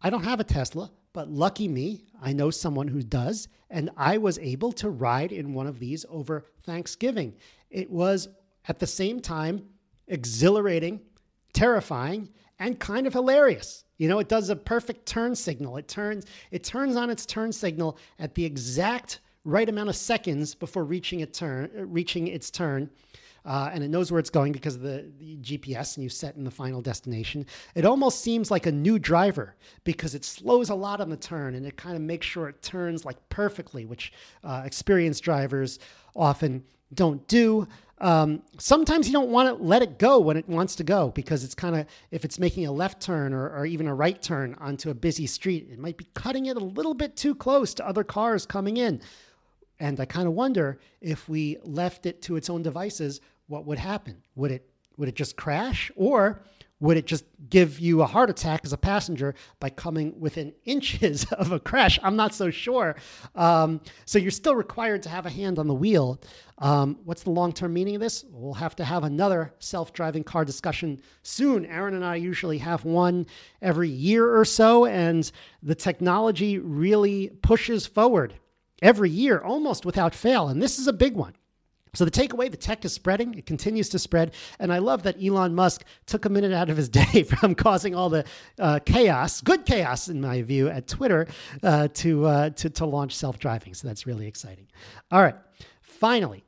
I 0.00 0.10
don't 0.10 0.24
have 0.24 0.40
a 0.40 0.44
Tesla, 0.44 0.90
but 1.12 1.30
lucky 1.30 1.68
me, 1.68 2.04
I 2.22 2.32
know 2.32 2.50
someone 2.50 2.88
who 2.88 3.02
does, 3.02 3.48
and 3.70 3.90
I 3.96 4.18
was 4.18 4.38
able 4.38 4.72
to 4.72 4.90
ride 4.90 5.32
in 5.32 5.52
one 5.52 5.66
of 5.66 5.78
these 5.78 6.06
over 6.08 6.44
Thanksgiving. 6.62 7.34
It 7.70 7.90
was 7.90 8.28
at 8.66 8.78
the 8.78 8.86
same 8.86 9.20
time 9.20 9.66
exhilarating, 10.06 11.00
terrifying, 11.52 12.28
and 12.58 12.78
kind 12.78 13.06
of 13.06 13.12
hilarious. 13.12 13.84
You 13.98 14.08
know, 14.08 14.18
it 14.18 14.28
does 14.28 14.48
a 14.48 14.56
perfect 14.56 15.06
turn 15.06 15.34
signal. 15.34 15.76
It 15.76 15.88
turns 15.88 16.26
it 16.50 16.64
turns 16.64 16.96
on 16.96 17.10
its 17.10 17.26
turn 17.26 17.52
signal 17.52 17.98
at 18.18 18.34
the 18.34 18.44
exact 18.44 19.20
right 19.44 19.68
amount 19.68 19.88
of 19.88 19.96
seconds 19.96 20.54
before 20.54 20.84
reaching 20.84 21.20
it 21.20 21.32
turn 21.32 21.70
reaching 21.74 22.28
its 22.28 22.50
turn. 22.50 22.90
Uh, 23.44 23.70
and 23.72 23.82
it 23.82 23.88
knows 23.88 24.12
where 24.12 24.18
it's 24.18 24.28
going 24.28 24.52
because 24.52 24.74
of 24.74 24.82
the, 24.82 25.10
the, 25.18 25.36
GPS 25.38 25.96
and 25.96 26.04
you 26.04 26.10
set 26.10 26.36
in 26.36 26.44
the 26.44 26.50
final 26.50 26.82
destination. 26.82 27.46
It 27.74 27.86
almost 27.86 28.20
seems 28.20 28.50
like 28.50 28.66
a 28.66 28.72
new 28.72 28.98
driver 28.98 29.54
because 29.84 30.14
it 30.14 30.24
slows 30.24 30.68
a 30.68 30.74
lot 30.74 31.00
on 31.00 31.08
the 31.08 31.16
turn 31.16 31.54
and 31.54 31.64
it 31.64 31.76
kind 31.76 31.96
of 31.96 32.02
makes 32.02 32.26
sure 32.26 32.48
it 32.48 32.60
turns 32.60 33.06
like 33.06 33.16
perfectly, 33.30 33.86
which 33.86 34.12
uh, 34.44 34.62
experienced 34.66 35.22
drivers 35.22 35.78
often 36.14 36.62
don't 36.92 37.26
do. 37.26 37.66
Um, 38.00 38.42
sometimes 38.58 39.08
you 39.08 39.12
don't 39.12 39.30
want 39.30 39.48
to 39.48 39.62
let 39.62 39.82
it 39.82 39.98
go 39.98 40.20
when 40.20 40.36
it 40.36 40.48
wants 40.48 40.76
to 40.76 40.84
go 40.84 41.10
because 41.10 41.42
it's 41.42 41.54
kind 41.54 41.74
of, 41.76 41.86
if 42.10 42.24
it's 42.24 42.38
making 42.38 42.66
a 42.66 42.72
left 42.72 43.02
turn 43.02 43.34
or, 43.34 43.50
or 43.50 43.66
even 43.66 43.86
a 43.86 43.94
right 43.94 44.20
turn 44.20 44.54
onto 44.60 44.90
a 44.90 44.94
busy 44.94 45.26
street, 45.26 45.68
it 45.70 45.78
might 45.78 45.96
be 45.96 46.06
cutting 46.14 46.46
it 46.46 46.56
a 46.56 46.60
little 46.60 46.94
bit 46.94 47.16
too 47.16 47.34
close 47.34 47.74
to 47.74 47.86
other 47.86 48.04
cars 48.04 48.46
coming 48.46 48.76
in. 48.76 49.00
And 49.80 49.98
I 50.00 50.04
kind 50.04 50.28
of 50.28 50.34
wonder 50.34 50.78
if 51.00 51.28
we 51.28 51.56
left 51.62 52.06
it 52.06 52.22
to 52.22 52.36
its 52.36 52.48
own 52.50 52.62
devices, 52.62 53.20
what 53.46 53.64
would 53.66 53.78
happen? 53.78 54.22
Would 54.34 54.52
it 54.52 54.68
would 54.96 55.08
it 55.08 55.14
just 55.14 55.36
crash 55.36 55.90
or 55.94 56.42
would 56.80 56.96
it 56.96 57.06
just 57.06 57.24
give 57.50 57.80
you 57.80 58.02
a 58.02 58.06
heart 58.06 58.30
attack 58.30 58.60
as 58.64 58.72
a 58.72 58.76
passenger 58.76 59.34
by 59.58 59.68
coming 59.70 60.18
within 60.20 60.52
inches 60.64 61.24
of 61.32 61.52
a 61.52 61.58
crash? 61.58 61.98
I'm 62.02 62.16
not 62.16 62.34
so 62.34 62.50
sure. 62.50 62.96
Um, 63.34 63.80
so 64.04 64.18
you're 64.18 64.30
still 64.30 64.54
required 64.54 65.02
to 65.04 65.08
have 65.08 65.26
a 65.26 65.30
hand 65.30 65.58
on 65.58 65.66
the 65.66 65.74
wheel. 65.74 66.20
Um, 66.58 66.98
what's 67.04 67.22
the 67.22 67.30
long 67.30 67.52
term 67.52 67.72
meaning 67.72 67.96
of 67.96 68.00
this? 68.00 68.24
We'll 68.30 68.54
have 68.54 68.76
to 68.76 68.84
have 68.84 69.04
another 69.04 69.54
self 69.58 69.92
driving 69.92 70.24
car 70.24 70.44
discussion 70.44 71.00
soon. 71.22 71.66
Aaron 71.66 71.94
and 71.94 72.04
I 72.04 72.16
usually 72.16 72.58
have 72.58 72.84
one 72.84 73.26
every 73.62 73.88
year 73.88 74.36
or 74.36 74.44
so, 74.44 74.86
and 74.86 75.30
the 75.62 75.74
technology 75.74 76.58
really 76.58 77.28
pushes 77.42 77.86
forward 77.86 78.34
every 78.82 79.10
year 79.10 79.40
almost 79.40 79.84
without 79.84 80.14
fail. 80.14 80.48
And 80.48 80.62
this 80.62 80.78
is 80.78 80.86
a 80.86 80.92
big 80.92 81.14
one. 81.14 81.34
So 81.94 82.04
the 82.04 82.10
takeaway, 82.10 82.50
the 82.50 82.56
tech 82.56 82.84
is 82.84 82.92
spreading. 82.92 83.34
It 83.34 83.46
continues 83.46 83.88
to 83.90 83.98
spread, 83.98 84.34
and 84.58 84.72
I 84.72 84.78
love 84.78 85.02
that 85.04 85.16
Elon 85.22 85.54
Musk 85.54 85.84
took 86.06 86.24
a 86.24 86.28
minute 86.28 86.52
out 86.52 86.70
of 86.70 86.76
his 86.76 86.88
day 87.00 87.22
from 87.22 87.54
causing 87.54 87.94
all 87.94 88.08
the 88.08 88.24
uh, 88.58 88.78
chaos, 88.84 89.40
good 89.40 89.64
chaos 89.64 90.08
in 90.08 90.20
my 90.20 90.42
view, 90.42 90.68
at 90.68 90.86
Twitter 90.86 91.26
uh, 91.62 91.88
to, 91.94 92.26
uh, 92.26 92.50
to 92.50 92.70
to 92.70 92.86
launch 92.86 93.16
self 93.16 93.38
driving. 93.38 93.74
So 93.74 93.88
that's 93.88 94.06
really 94.06 94.26
exciting. 94.26 94.66
All 95.10 95.22
right, 95.22 95.36
finally. 95.82 96.44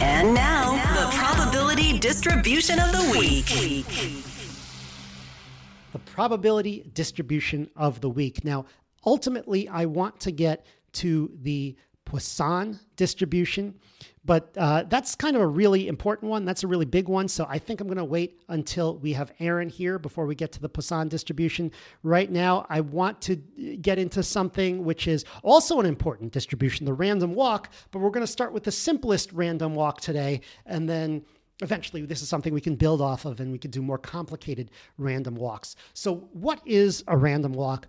And 0.00 0.34
now, 0.34 0.74
now 0.76 1.06
the 1.06 1.16
probability 1.16 1.98
distribution 1.98 2.78
of 2.78 2.92
the 2.92 3.18
week. 3.18 3.46
The 5.92 5.98
probability 6.00 6.90
distribution 6.94 7.70
of 7.76 8.00
the 8.00 8.08
week. 8.08 8.44
Now, 8.44 8.66
ultimately, 9.04 9.68
I 9.68 9.86
want 9.86 10.20
to 10.20 10.30
get 10.30 10.66
to 10.94 11.30
the 11.42 11.76
Poisson 12.04 12.78
distribution. 12.96 13.74
But 14.28 14.52
uh, 14.58 14.82
that's 14.90 15.14
kind 15.14 15.36
of 15.36 15.40
a 15.40 15.46
really 15.46 15.88
important 15.88 16.30
one. 16.30 16.44
That's 16.44 16.62
a 16.62 16.66
really 16.66 16.84
big 16.84 17.08
one. 17.08 17.28
So 17.28 17.46
I 17.48 17.58
think 17.58 17.80
I'm 17.80 17.86
going 17.86 17.96
to 17.96 18.04
wait 18.04 18.38
until 18.48 18.98
we 18.98 19.14
have 19.14 19.32
Aaron 19.40 19.70
here 19.70 19.98
before 19.98 20.26
we 20.26 20.34
get 20.34 20.52
to 20.52 20.60
the 20.60 20.68
Poisson 20.68 21.08
distribution. 21.08 21.72
Right 22.02 22.30
now, 22.30 22.66
I 22.68 22.82
want 22.82 23.22
to 23.22 23.36
get 23.80 23.98
into 23.98 24.22
something 24.22 24.84
which 24.84 25.08
is 25.08 25.24
also 25.42 25.80
an 25.80 25.86
important 25.86 26.30
distribution, 26.30 26.84
the 26.84 26.92
random 26.92 27.32
walk. 27.32 27.72
But 27.90 28.00
we're 28.00 28.10
going 28.10 28.26
to 28.26 28.30
start 28.30 28.52
with 28.52 28.64
the 28.64 28.70
simplest 28.70 29.32
random 29.32 29.74
walk 29.74 30.02
today. 30.02 30.42
And 30.66 30.86
then 30.86 31.24
eventually 31.62 32.04
this 32.04 32.20
is 32.20 32.28
something 32.28 32.52
we 32.52 32.60
can 32.60 32.76
build 32.76 33.00
off 33.00 33.24
of 33.24 33.40
and 33.40 33.50
we 33.50 33.58
can 33.58 33.70
do 33.70 33.80
more 33.80 33.96
complicated 33.96 34.70
random 34.98 35.36
walks. 35.36 35.74
So, 35.94 36.28
what 36.34 36.60
is 36.66 37.02
a 37.08 37.16
random 37.16 37.54
walk? 37.54 37.88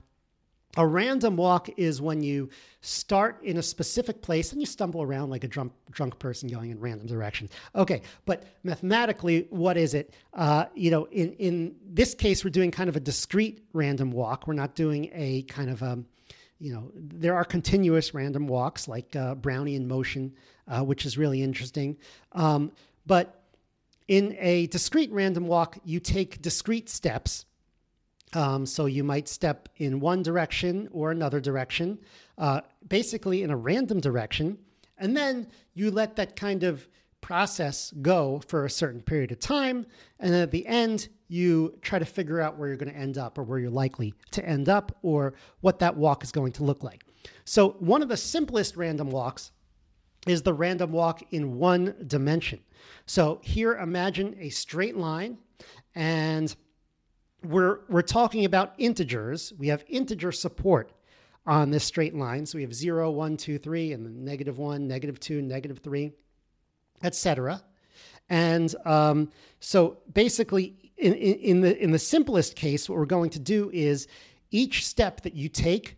A 0.78 0.86
random 0.86 1.36
walk 1.36 1.70
is 1.78 2.00
when 2.00 2.22
you 2.22 2.50
start 2.82 3.44
in 3.44 3.58
a 3.58 3.64
specific 3.64 4.22
place 4.22 4.52
and 4.52 4.62
you 4.62 4.68
stumble 4.68 5.02
around 5.02 5.32
like 5.32 5.44
a 5.44 5.48
drunk, 5.48 5.74
drunk 5.90 6.20
person 6.20 6.48
going 6.48 6.70
in 6.70 6.80
random 6.80 7.08
directions. 7.08 7.50
Okay, 7.76 8.04
but 8.26 8.44
mathematically, 8.64 9.48
what 9.50 9.78
is 9.78 9.96
it? 9.96 10.14
Uh, 10.34 10.66
you 10.76 10.92
know, 10.92 11.06
in, 11.06 11.34
in 11.34 11.76
this 11.84 12.14
case, 12.14 12.44
we're 12.44 12.52
doing 12.52 12.70
kind 12.70 12.88
of 12.88 12.96
a 12.96 13.00
discrete 13.00 13.64
random 13.74 14.12
walk. 14.12 14.46
We're 14.46 14.54
not 14.54 14.76
doing 14.76 15.10
a 15.12 15.42
kind 15.44 15.72
of, 15.72 15.82
um, 15.82 16.06
you 16.60 16.72
know, 16.72 16.92
there 16.96 17.36
are 17.36 17.44
continuous 17.44 18.14
random 18.14 18.48
walks 18.48 18.88
like 18.88 19.16
uh, 19.16 19.34
Brownian 19.34 19.88
motion, 19.88 20.36
uh, 20.68 20.84
which 20.84 21.04
is 21.04 21.18
really 21.18 21.42
interesting. 21.42 21.98
Um, 22.34 22.72
but 23.08 23.44
in 24.08 24.36
a 24.40 24.68
discrete 24.68 25.12
random 25.12 25.48
walk, 25.48 25.80
you 25.84 26.00
take 26.00 26.44
discrete 26.44 26.90
steps 26.90 27.46
um, 28.34 28.66
so 28.66 28.86
you 28.86 29.04
might 29.04 29.28
step 29.28 29.70
in 29.78 30.00
one 30.00 30.22
direction 30.22 30.88
or 30.92 31.12
another 31.12 31.40
direction, 31.40 31.98
uh, 32.38 32.62
basically 32.88 33.44
in 33.44 33.50
a 33.50 33.58
random 33.58 34.00
direction, 34.00 34.58
and 34.98 35.16
then 35.16 35.48
you 35.74 35.92
let 35.92 36.16
that 36.18 36.36
kind 36.36 36.64
of 36.64 36.88
process 37.22 37.92
go 38.02 38.42
for 38.48 38.66
a 38.66 38.70
certain 38.70 39.02
period 39.02 39.32
of 39.32 39.40
time. 39.40 39.86
And 40.20 40.34
then 40.34 40.42
at 40.42 40.52
the 40.52 40.66
end, 40.66 41.10
you 41.28 41.78
try 41.82 42.00
to 42.00 42.06
figure 42.06 42.42
out 42.42 42.58
where 42.58 42.68
you're 42.68 42.78
going 42.78 42.92
to 42.92 42.98
end 42.98 43.18
up 43.18 43.38
or 43.38 43.44
where 43.44 43.60
you're 43.60 43.70
likely 43.70 44.14
to 44.32 44.46
end 44.46 44.70
up 44.70 44.98
or 45.02 45.34
what 45.62 45.80
that 45.80 45.96
walk 45.96 46.24
is 46.24 46.32
going 46.32 46.52
to 46.54 46.64
look 46.64 46.84
like. 46.84 47.04
So, 47.46 47.72
one 47.80 48.02
of 48.02 48.10
the 48.10 48.18
simplest 48.18 48.78
random 48.78 49.10
walks 49.12 49.52
is 50.28 50.42
the 50.42 50.54
random 50.54 50.92
walk 50.92 51.22
in 51.32 51.58
one 51.58 51.96
dimension. 52.08 52.60
So, 53.06 53.40
here 53.44 53.76
imagine 53.76 54.36
a 54.40 54.50
straight 54.50 54.96
line 54.96 55.38
and 55.96 56.56
we're, 57.44 57.80
we're 57.90 58.02
talking 58.02 58.46
about 58.46 58.74
integers. 58.78 59.54
We 59.58 59.68
have 59.68 59.84
integer 59.88 60.32
support 60.32 60.92
on 61.46 61.72
this 61.72 61.84
straight 61.84 62.16
line. 62.16 62.46
So 62.46 62.58
we 62.58 62.64
have 62.64 62.74
0, 62.74 63.12
1, 63.12 63.38
2, 63.38 63.58
3, 63.58 63.94
and 63.94 64.06
then 64.06 64.24
negative 64.24 64.58
1, 64.58 64.88
negative 64.88 65.20
2, 65.20 65.42
negative 65.42 65.80
3, 65.80 66.12
etc. 67.04 67.64
And 68.30 68.74
um, 68.86 69.32
so 69.60 69.98
basically, 70.14 70.76
in, 70.98 71.14
in, 71.14 71.36
in, 71.36 71.62
the, 71.62 71.84
in 71.84 71.92
the 71.92 72.00
simplest 72.00 72.56
case, 72.56 72.88
what 72.88 72.98
we're 72.98 73.06
going 73.06 73.30
to 73.32 73.40
do 73.40 73.72
is 73.74 74.08
each 74.52 74.86
step 74.86 75.22
that 75.22 75.34
you 75.34 75.50
take, 75.50 75.98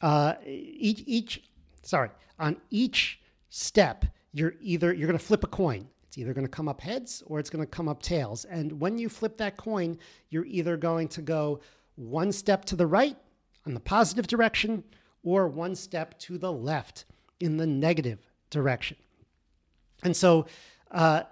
uh, 0.00 0.34
each, 0.46 1.02
each, 1.06 1.42
sorry, 1.82 2.10
on 2.38 2.56
each 2.70 3.20
step, 3.50 4.04
you're 4.32 4.54
either, 4.60 4.92
you're 4.92 5.08
going 5.08 5.18
to 5.18 5.24
flip 5.24 5.44
a 5.44 5.48
coin. 5.48 5.88
Either 6.18 6.34
going 6.34 6.46
to 6.46 6.50
come 6.50 6.68
up 6.68 6.80
heads 6.80 7.22
or 7.26 7.38
it's 7.38 7.48
going 7.48 7.64
to 7.64 7.70
come 7.70 7.88
up 7.88 8.02
tails. 8.02 8.44
And 8.44 8.80
when 8.80 8.98
you 8.98 9.08
flip 9.08 9.36
that 9.38 9.56
coin, 9.56 9.98
you're 10.30 10.44
either 10.46 10.76
going 10.76 11.08
to 11.08 11.22
go 11.22 11.60
one 11.94 12.32
step 12.32 12.64
to 12.66 12.76
the 12.76 12.86
right 12.86 13.16
in 13.66 13.74
the 13.74 13.80
positive 13.80 14.26
direction 14.26 14.82
or 15.22 15.46
one 15.46 15.74
step 15.74 16.18
to 16.20 16.38
the 16.38 16.52
left 16.52 17.04
in 17.38 17.56
the 17.56 17.66
negative 17.66 18.18
direction. 18.50 18.96
And 20.02 20.16
so, 20.16 20.46
uh, 20.90 21.22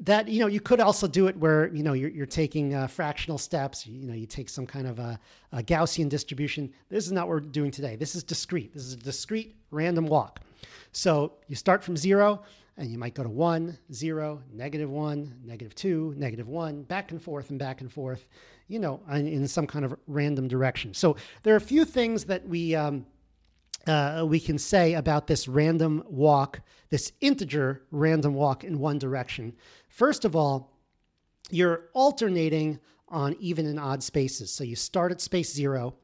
that 0.00 0.28
you 0.28 0.40
know 0.40 0.46
you 0.46 0.60
could 0.60 0.80
also 0.80 1.06
do 1.06 1.26
it 1.26 1.36
where 1.36 1.68
you 1.74 1.82
know 1.82 1.92
you're, 1.92 2.10
you're 2.10 2.26
taking 2.26 2.74
uh, 2.74 2.86
fractional 2.86 3.38
steps 3.38 3.86
you 3.86 4.06
know 4.06 4.14
you 4.14 4.26
take 4.26 4.48
some 4.48 4.66
kind 4.66 4.86
of 4.86 4.98
a, 4.98 5.18
a, 5.52 5.62
gaussian 5.62 6.08
distribution 6.08 6.72
this 6.90 7.06
is 7.06 7.12
not 7.12 7.26
what 7.26 7.34
we're 7.34 7.40
doing 7.40 7.70
today 7.70 7.96
this 7.96 8.14
is 8.14 8.22
discrete 8.22 8.72
this 8.74 8.82
is 8.82 8.92
a 8.92 8.98
discrete 8.98 9.56
random 9.70 10.06
walk 10.06 10.40
so 10.92 11.32
you 11.48 11.56
start 11.56 11.82
from 11.82 11.96
zero 11.96 12.42
and 12.76 12.90
you 12.90 12.98
might 12.98 13.14
go 13.14 13.22
to 13.22 13.28
one, 13.28 13.78
zero, 13.92 14.42
negative 14.52 14.90
one, 14.90 15.34
negative 15.44 15.74
two, 15.74 16.14
negative 16.16 16.48
one, 16.48 16.82
back 16.82 17.10
and 17.10 17.22
forth 17.22 17.50
and 17.50 17.58
back 17.58 17.80
and 17.80 17.92
forth, 17.92 18.26
you 18.68 18.78
know, 18.78 19.00
in 19.10 19.48
some 19.48 19.66
kind 19.66 19.84
of 19.84 19.96
random 20.06 20.48
direction. 20.48 20.92
So 20.92 21.16
there 21.42 21.54
are 21.54 21.58
a 21.58 21.60
few 21.60 21.84
things 21.84 22.24
that 22.24 22.46
we 22.46 22.74
um, 22.74 23.06
uh, 23.86 24.24
we 24.26 24.40
can 24.40 24.58
say 24.58 24.94
about 24.94 25.26
this 25.26 25.46
random 25.46 26.02
walk, 26.08 26.60
this 26.90 27.12
integer 27.20 27.82
random 27.90 28.34
walk 28.34 28.64
in 28.64 28.78
one 28.78 28.98
direction. 28.98 29.54
First 29.88 30.24
of 30.24 30.34
all, 30.34 30.72
you're 31.50 31.84
alternating 31.92 32.80
on 33.08 33.36
even 33.38 33.66
and 33.66 33.78
odd 33.78 34.02
spaces. 34.02 34.50
So 34.50 34.64
you 34.64 34.74
start 34.74 35.12
at 35.12 35.20
space 35.20 35.52
zero. 35.52 35.94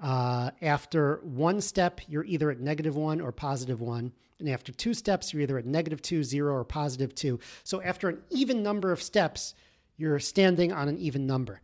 Uh, 0.00 0.50
after 0.62 1.20
one 1.22 1.60
step, 1.60 2.00
you're 2.08 2.24
either 2.24 2.50
at 2.50 2.60
negative 2.60 2.96
one 2.96 3.20
or 3.20 3.32
positive 3.32 3.82
one. 3.82 4.12
And 4.40 4.48
after 4.48 4.72
two 4.72 4.94
steps, 4.94 5.32
you're 5.32 5.42
either 5.42 5.58
at 5.58 5.66
negative 5.66 6.02
two, 6.02 6.24
zero, 6.24 6.54
or 6.54 6.64
positive 6.64 7.14
two. 7.14 7.38
So 7.62 7.82
after 7.82 8.08
an 8.08 8.18
even 8.30 8.62
number 8.62 8.90
of 8.90 9.02
steps, 9.02 9.54
you're 9.96 10.18
standing 10.18 10.72
on 10.72 10.88
an 10.88 10.98
even 10.98 11.26
number. 11.26 11.60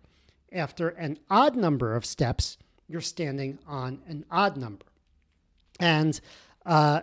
After 0.53 0.89
an 0.91 1.19
odd 1.31 1.57
number 1.57 1.95
of 1.97 2.05
steps, 2.05 2.59
you're 2.89 3.01
standing 3.01 3.59
on 3.67 4.01
an 4.07 4.25
odd 4.31 4.57
number. 4.57 4.85
And 5.81 6.21
uh, 6.65 7.01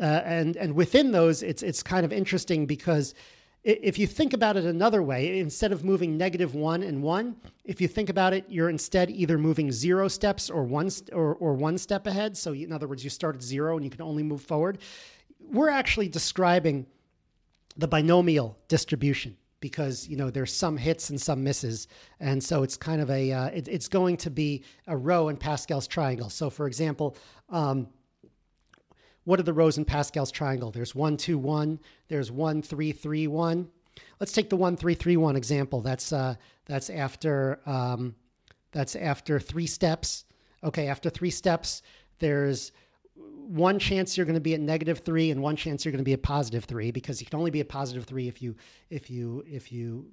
uh, 0.00 0.04
and 0.04 0.56
and 0.56 0.74
within 0.74 1.12
those, 1.12 1.42
it's 1.42 1.62
it's 1.62 1.82
kind 1.82 2.04
of 2.04 2.12
interesting 2.12 2.66
because 2.66 3.14
if 3.62 3.98
you 3.98 4.06
think 4.06 4.32
about 4.32 4.56
it 4.56 4.64
another 4.64 5.02
way, 5.02 5.38
instead 5.38 5.70
of 5.70 5.84
moving 5.84 6.16
negative 6.16 6.54
one 6.54 6.82
and 6.82 7.02
one, 7.02 7.36
if 7.64 7.80
you 7.80 7.88
think 7.88 8.08
about 8.08 8.32
it, 8.32 8.46
you're 8.48 8.70
instead 8.70 9.10
either 9.10 9.36
moving 9.36 9.70
zero 9.70 10.08
steps 10.08 10.48
or 10.48 10.64
one 10.64 10.90
or, 11.12 11.34
or 11.34 11.52
one 11.54 11.76
step 11.76 12.06
ahead. 12.06 12.36
So 12.36 12.52
in 12.54 12.72
other 12.72 12.88
words, 12.88 13.04
you 13.04 13.10
start 13.10 13.36
at 13.36 13.42
zero 13.42 13.76
and 13.76 13.84
you 13.84 13.90
can 13.90 14.00
only 14.00 14.22
move 14.22 14.40
forward. 14.40 14.78
We're 15.38 15.68
actually 15.68 16.08
describing 16.08 16.86
the 17.76 17.86
binomial 17.86 18.58
distribution 18.68 19.36
because 19.60 20.08
you 20.08 20.16
know 20.16 20.30
there's 20.30 20.54
some 20.54 20.78
hits 20.78 21.10
and 21.10 21.20
some 21.20 21.44
misses, 21.44 21.86
and 22.18 22.42
so 22.42 22.62
it's 22.62 22.78
kind 22.78 23.02
of 23.02 23.10
a 23.10 23.30
uh, 23.30 23.46
it, 23.48 23.68
it's 23.68 23.88
going 23.88 24.16
to 24.18 24.30
be 24.30 24.64
a 24.86 24.96
row 24.96 25.28
in 25.28 25.36
Pascal's 25.36 25.86
triangle. 25.86 26.30
So 26.30 26.48
for 26.50 26.66
example. 26.66 27.16
Um, 27.50 27.88
what 29.24 29.38
are 29.38 29.44
the 29.44 29.52
rows 29.52 29.78
in 29.78 29.84
Pascal's 29.84 30.30
triangle? 30.30 30.70
There's 30.70 30.94
one, 30.94 31.16
two, 31.16 31.38
one. 31.38 31.78
There's 32.08 32.30
one, 32.30 32.62
three, 32.62 32.92
three, 32.92 33.26
one. 33.26 33.68
Let's 34.18 34.32
take 34.32 34.50
the 34.50 34.56
one, 34.56 34.76
three, 34.76 34.94
three, 34.94 35.16
one 35.16 35.36
example. 35.36 35.80
That's 35.80 36.12
uh, 36.12 36.36
that's 36.66 36.90
after 36.90 37.60
um, 37.66 38.14
that's 38.72 38.96
after 38.96 39.38
three 39.38 39.66
steps. 39.66 40.24
Okay, 40.62 40.88
after 40.88 41.10
three 41.10 41.30
steps, 41.30 41.82
there's 42.18 42.72
one 43.14 43.78
chance 43.78 44.16
you're 44.16 44.26
going 44.26 44.34
to 44.34 44.40
be 44.40 44.54
at 44.54 44.60
negative 44.60 45.00
three 45.00 45.30
and 45.30 45.42
one 45.42 45.56
chance 45.56 45.84
you're 45.84 45.92
going 45.92 46.04
to 46.04 46.08
be 46.08 46.12
at 46.12 46.22
positive 46.22 46.64
three 46.64 46.90
because 46.90 47.20
you 47.20 47.26
can 47.26 47.38
only 47.38 47.50
be 47.50 47.60
at 47.60 47.68
positive 47.68 48.04
three 48.04 48.28
if 48.28 48.40
you 48.40 48.54
if 48.90 49.10
you 49.10 49.42
if 49.46 49.72
you 49.72 50.06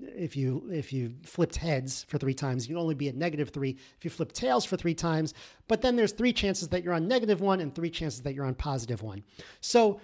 if 0.00 0.36
you 0.36 0.68
if 0.70 0.92
you 0.92 1.14
flipped 1.24 1.56
heads 1.56 2.04
for 2.08 2.18
three 2.18 2.34
times, 2.34 2.68
you 2.68 2.74
can 2.74 2.82
only 2.82 2.94
be 2.94 3.08
at 3.08 3.16
negative 3.16 3.50
three. 3.50 3.76
If 3.98 4.04
you 4.04 4.10
flip 4.10 4.32
tails 4.32 4.64
for 4.64 4.76
three 4.76 4.94
times, 4.94 5.34
but 5.68 5.82
then 5.82 5.96
there's 5.96 6.12
three 6.12 6.32
chances 6.32 6.68
that 6.68 6.82
you're 6.82 6.94
on 6.94 7.08
negative 7.08 7.40
one 7.40 7.60
and 7.60 7.74
three 7.74 7.90
chances 7.90 8.22
that 8.22 8.34
you're 8.34 8.46
on 8.46 8.54
positive 8.54 9.02
one. 9.02 9.22
So 9.60 10.00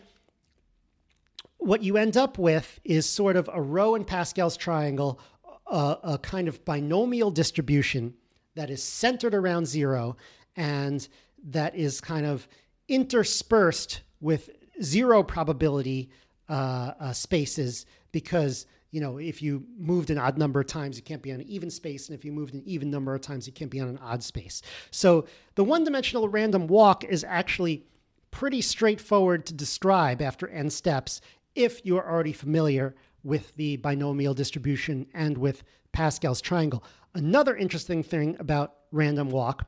what 1.59 1.83
you 1.83 1.97
end 1.97 2.17
up 2.17 2.39
with 2.39 2.79
is 2.85 3.07
sort 3.07 3.37
of 3.37 3.51
a 3.53 3.61
row 3.61 3.95
in 3.95 4.05
Pascal's 4.05 4.57
triangle, 4.57 5.21
a, 5.67 5.97
a 6.03 6.19
kind 6.19 6.49
of 6.49 6.65
binomial 6.65 7.31
distribution 7.31 8.15
that 8.55 8.71
is 8.71 8.83
centered 8.83 9.35
around 9.35 9.67
zero 9.67 10.17
and 10.57 11.09
that 11.45 11.75
is 11.75 12.01
kind 12.01 12.27
of 12.27 12.49
interspersed 12.89 14.01
with 14.21 14.51
zero 14.83 15.23
probability 15.23 16.11
uh, 16.49 16.93
uh, 16.99 17.13
spaces 17.13 17.87
because 18.13 18.67
you 18.91 19.01
know, 19.01 19.19
if 19.19 19.43
you 19.43 19.65
moved 19.79 20.11
an 20.11 20.19
odd 20.19 20.39
number 20.39 20.61
of 20.61 20.67
times, 20.67 20.97
you 20.97 21.03
can't 21.03 21.23
be 21.23 21.33
on 21.33 21.41
an 21.41 21.49
even 21.49 21.71
space. 21.71 22.09
And 22.09 22.19
if 22.19 22.25
you 22.25 22.33
moved 22.33 22.55
an 22.55 22.63
even 22.65 22.91
number 22.91 23.15
of 23.15 23.21
times, 23.21 23.47
you 23.47 23.53
can't 23.53 23.71
be 23.71 23.81
on 23.81 23.89
an 23.89 23.99
odd 23.99 24.23
space. 24.23 24.63
So 24.91 25.27
the 25.57 25.65
one 25.65 25.85
dimensional 25.85 26.29
random 26.29 26.67
walk 26.67 27.05
is 27.05 27.25
actually 27.25 27.85
pretty 28.31 28.61
straightforward 28.61 29.47
to 29.47 29.55
describe 29.55 30.23
after 30.23 30.49
n 30.49 30.71
steps 30.71 31.21
if 31.55 31.85
you 31.85 31.99
are 31.99 32.11
already 32.11 32.33
familiar 32.33 32.95
with 33.25 33.55
the 33.57 33.77
binomial 33.79 34.33
distribution 34.33 35.07
and 35.13 35.37
with 35.37 35.65
Pascal's 35.93 36.41
triangle. 36.41 36.85
Another 37.15 37.57
interesting 37.57 38.03
thing 38.03 38.37
about 38.39 38.75
random 38.93 39.31
walk, 39.31 39.67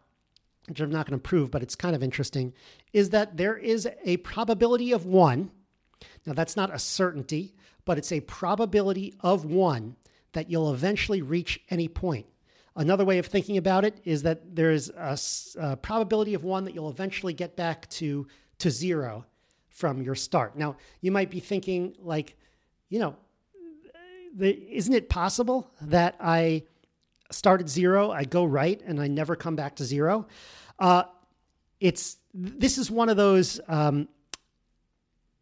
which 0.68 0.80
I'm 0.80 0.90
not 0.90 1.06
going 1.06 1.18
to 1.18 1.28
prove, 1.28 1.50
but 1.50 1.62
it's 1.62 1.74
kind 1.74 1.96
of 1.96 2.02
interesting, 2.02 2.54
is 2.92 3.10
that 3.10 3.36
there 3.36 3.56
is 3.56 3.88
a 4.04 4.18
probability 4.18 4.92
of 4.92 5.04
one. 5.04 5.50
Now, 6.24 6.32
that's 6.32 6.56
not 6.56 6.72
a 6.72 6.78
certainty 6.78 7.54
but 7.84 7.98
it's 7.98 8.12
a 8.12 8.20
probability 8.20 9.14
of 9.20 9.44
one 9.44 9.96
that 10.32 10.50
you'll 10.50 10.72
eventually 10.72 11.22
reach 11.22 11.60
any 11.70 11.88
point. 11.88 12.26
Another 12.76 13.04
way 13.04 13.18
of 13.18 13.26
thinking 13.26 13.56
about 13.56 13.84
it 13.84 14.00
is 14.04 14.22
that 14.22 14.54
there's 14.54 14.90
a, 14.90 15.18
a, 15.58 15.76
probability 15.76 16.34
of 16.34 16.44
one 16.44 16.64
that 16.64 16.74
you'll 16.74 16.90
eventually 16.90 17.32
get 17.32 17.56
back 17.56 17.88
to 17.90 18.26
to 18.58 18.70
zero 18.70 19.24
from 19.68 20.02
your 20.02 20.14
start. 20.14 20.56
Now, 20.56 20.76
you 21.00 21.10
might 21.10 21.30
be 21.30 21.40
thinking 21.40 21.96
like, 21.98 22.36
you 22.88 22.98
know, 22.98 23.16
the, 24.36 24.50
isn't 24.70 24.92
it 24.92 25.08
possible 25.08 25.70
that 25.80 26.14
I 26.20 26.64
start 27.30 27.60
at 27.60 27.68
zero, 27.68 28.10
I 28.10 28.24
go 28.24 28.44
right, 28.44 28.80
and 28.84 29.00
I 29.00 29.08
never 29.08 29.34
come 29.34 29.56
back 29.56 29.76
to 29.76 29.84
zero? 29.84 30.26
Uh, 30.78 31.04
it's 31.80 32.18
this 32.32 32.78
is 32.78 32.90
one 32.90 33.08
of 33.08 33.16
those 33.16 33.60
um, 33.66 34.08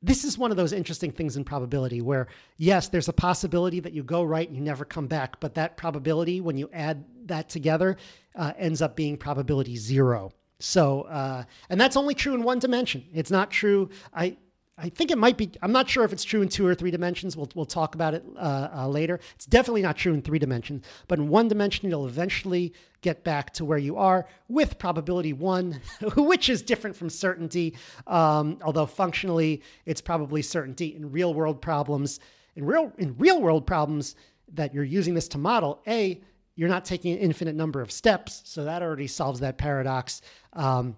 this 0.03 0.25
is 0.25 0.39
one 0.39 0.51
of 0.51 0.57
those 0.57 0.73
interesting 0.73 1.11
things 1.11 1.37
in 1.37 1.45
probability 1.45 2.01
where, 2.01 2.29
yes, 2.57 2.89
there's 2.89 3.09
a 3.09 3.13
possibility 3.13 3.81
that 3.81 3.93
you 3.93 4.03
go 4.03 4.23
right 4.23 4.47
and 4.47 4.57
you 4.57 4.63
never 4.63 4.85
come 4.85 5.07
back, 5.07 5.41
but 5.41 5.55
that 5.55 5.77
probability, 5.77 6.41
when 6.41 6.57
you 6.57 6.71
add 6.73 7.05
that 7.27 7.49
together, 7.49 7.97
uh, 8.37 8.53
ends 8.57 8.81
up 8.81 8.95
being 8.95 9.17
probability 9.17 9.77
zero. 9.77 10.31
So, 10.61 11.03
uh, 11.03 11.45
and 11.69 11.81
that's 11.81 11.97
only 11.97 12.15
true 12.15 12.35
in 12.35 12.43
one 12.43 12.59
dimension. 12.59 13.05
It's 13.13 13.31
not 13.31 13.51
true. 13.51 13.91
I, 14.15 14.37
I 14.81 14.89
think 14.89 15.11
it 15.11 15.19
might 15.19 15.37
be. 15.37 15.51
I'm 15.61 15.73
not 15.73 15.91
sure 15.91 16.05
if 16.05 16.13
it's 16.13 16.23
true 16.23 16.41
in 16.41 16.49
two 16.49 16.65
or 16.65 16.75
three 16.75 16.93
dimensions. 16.93 17.37
We'll 17.37 17.51
we'll 17.55 17.67
talk 17.67 17.95
about 17.95 18.15
it 18.15 18.25
uh, 18.37 18.69
uh, 18.73 18.89
later. 18.89 19.19
It's 19.35 19.47
definitely 19.47 19.83
not 19.83 19.97
true 19.97 20.15
in 20.15 20.23
three 20.23 20.39
dimensions, 20.39 20.85
but 21.09 21.19
in 21.19 21.29
one 21.29 21.49
dimension, 21.49 21.91
you'll 21.91 22.07
eventually 22.07 22.73
get 23.01 23.25
back 23.25 23.53
to 23.55 23.65
where 23.65 23.79
you 23.79 23.97
are 23.97 24.27
with 24.49 24.79
probability 24.79 25.33
one, 25.33 25.81
which 26.17 26.49
is 26.49 26.63
different 26.63 26.95
from 26.95 27.11
certainty. 27.11 27.77
Um, 28.07 28.59
although 28.63 28.87
functionally, 28.87 29.63
it's 29.85 30.01
probably 30.01 30.43
certainty 30.43 30.95
in 30.95 31.11
real 31.11 31.35
world 31.35 31.61
problems. 31.61 32.21
In 32.55 32.65
real 32.65 32.93
in 32.99 33.17
real 33.19 33.41
world 33.41 33.67
problems 33.67 34.15
that 34.55 34.73
you're 34.73 34.85
using 34.85 35.15
this 35.15 35.29
to 35.29 35.39
model, 35.39 35.83
a 35.89 36.21
you're 36.55 36.69
not 36.69 36.85
taking 36.85 37.13
an 37.13 37.19
infinite 37.19 37.57
number 37.57 37.81
of 37.81 37.91
steps, 37.91 38.43
so 38.45 38.65
that 38.65 38.83
already 38.83 39.07
solves 39.09 39.41
that 39.41 39.59
paradox. 39.59 40.23
Um, 40.53 40.97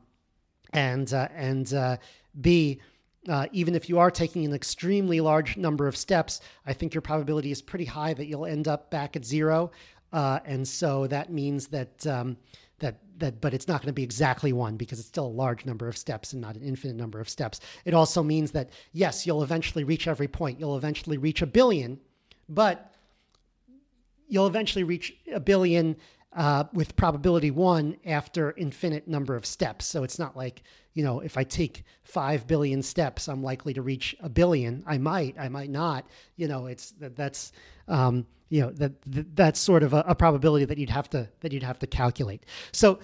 and 0.72 1.12
uh, 1.12 1.28
and 1.34 1.72
uh, 1.72 1.96
b 2.40 2.80
uh, 3.28 3.46
even 3.52 3.74
if 3.74 3.88
you 3.88 3.98
are 3.98 4.10
taking 4.10 4.44
an 4.44 4.54
extremely 4.54 5.20
large 5.20 5.56
number 5.56 5.86
of 5.86 5.96
steps, 5.96 6.40
I 6.66 6.72
think 6.72 6.94
your 6.94 7.02
probability 7.02 7.50
is 7.50 7.60
pretty 7.60 7.84
high 7.84 8.14
that 8.14 8.26
you'll 8.26 8.46
end 8.46 8.66
up 8.66 8.90
back 8.90 9.16
at 9.16 9.24
zero. 9.24 9.70
Uh, 10.12 10.40
and 10.44 10.66
so 10.66 11.06
that 11.06 11.30
means 11.30 11.68
that 11.68 12.06
um, 12.06 12.36
that 12.78 12.98
that, 13.18 13.40
but 13.40 13.52
it's 13.52 13.68
not 13.68 13.82
going 13.82 13.88
to 13.88 13.92
be 13.92 14.02
exactly 14.02 14.52
one 14.52 14.76
because 14.76 14.98
it's 14.98 15.08
still 15.08 15.26
a 15.26 15.28
large 15.28 15.66
number 15.66 15.86
of 15.86 15.96
steps 15.96 16.32
and 16.32 16.40
not 16.40 16.56
an 16.56 16.62
infinite 16.62 16.96
number 16.96 17.20
of 17.20 17.28
steps. 17.28 17.60
It 17.84 17.94
also 17.94 18.22
means 18.22 18.50
that 18.52 18.70
yes, 18.92 19.26
you'll 19.26 19.42
eventually 19.42 19.84
reach 19.84 20.08
every 20.08 20.28
point. 20.28 20.58
You'll 20.58 20.76
eventually 20.76 21.18
reach 21.18 21.42
a 21.42 21.46
billion, 21.46 22.00
but 22.48 22.94
you'll 24.28 24.46
eventually 24.46 24.84
reach 24.84 25.14
a 25.32 25.40
billion 25.40 25.96
uh, 26.32 26.64
with 26.72 26.96
probability 26.96 27.50
one 27.50 27.96
after 28.06 28.52
infinite 28.56 29.08
number 29.08 29.34
of 29.34 29.44
steps. 29.44 29.86
So 29.86 30.04
it's 30.04 30.18
not 30.18 30.36
like, 30.36 30.62
you 30.94 31.02
know, 31.02 31.20
if 31.20 31.36
I 31.36 31.44
take 31.44 31.84
5 32.04 32.46
billion 32.46 32.82
steps, 32.82 33.28
I'm 33.28 33.42
likely 33.42 33.74
to 33.74 33.82
reach 33.82 34.14
a 34.20 34.28
billion. 34.28 34.84
I 34.86 34.98
might, 34.98 35.36
I 35.38 35.48
might 35.48 35.70
not, 35.70 36.06
you 36.36 36.46
know, 36.48 36.66
it's 36.66 36.92
that 36.92 37.16
that's, 37.16 37.52
um, 37.88 38.26
you 38.48 38.62
know, 38.62 38.70
that, 38.72 39.00
that 39.02 39.36
that's 39.36 39.60
sort 39.60 39.82
of 39.82 39.92
a, 39.92 40.04
a 40.06 40.14
probability 40.14 40.64
that 40.64 40.78
you'd 40.78 40.90
have 40.90 41.10
to, 41.10 41.28
that 41.40 41.52
you'd 41.52 41.62
have 41.62 41.78
to 41.80 41.86
calculate. 41.86 42.46
So 42.72 43.00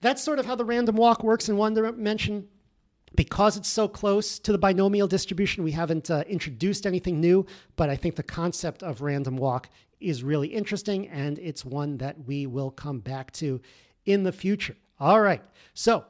that's 0.00 0.22
sort 0.22 0.38
of 0.38 0.46
how 0.46 0.54
the 0.54 0.64
random 0.64 0.96
walk 0.96 1.22
works 1.22 1.48
in 1.48 1.56
one 1.56 1.74
dimension. 1.74 2.48
Because 3.14 3.56
it's 3.56 3.68
so 3.68 3.88
close 3.88 4.38
to 4.38 4.52
the 4.52 4.58
binomial 4.58 5.06
distribution, 5.06 5.64
we 5.64 5.72
haven't 5.72 6.10
uh, 6.10 6.24
introduced 6.26 6.86
anything 6.86 7.20
new, 7.20 7.46
but 7.76 7.90
I 7.90 7.96
think 7.96 8.16
the 8.16 8.22
concept 8.22 8.82
of 8.82 9.02
random 9.02 9.36
walk 9.36 9.68
is 10.00 10.24
really 10.24 10.48
interesting, 10.48 11.08
and 11.08 11.38
it's 11.38 11.64
one 11.64 11.98
that 11.98 12.26
we 12.26 12.46
will 12.46 12.70
come 12.70 13.00
back 13.00 13.30
to 13.32 13.60
in 14.06 14.22
the 14.22 14.32
future. 14.32 14.76
All 14.98 15.20
right. 15.20 15.42
So, 15.74 16.04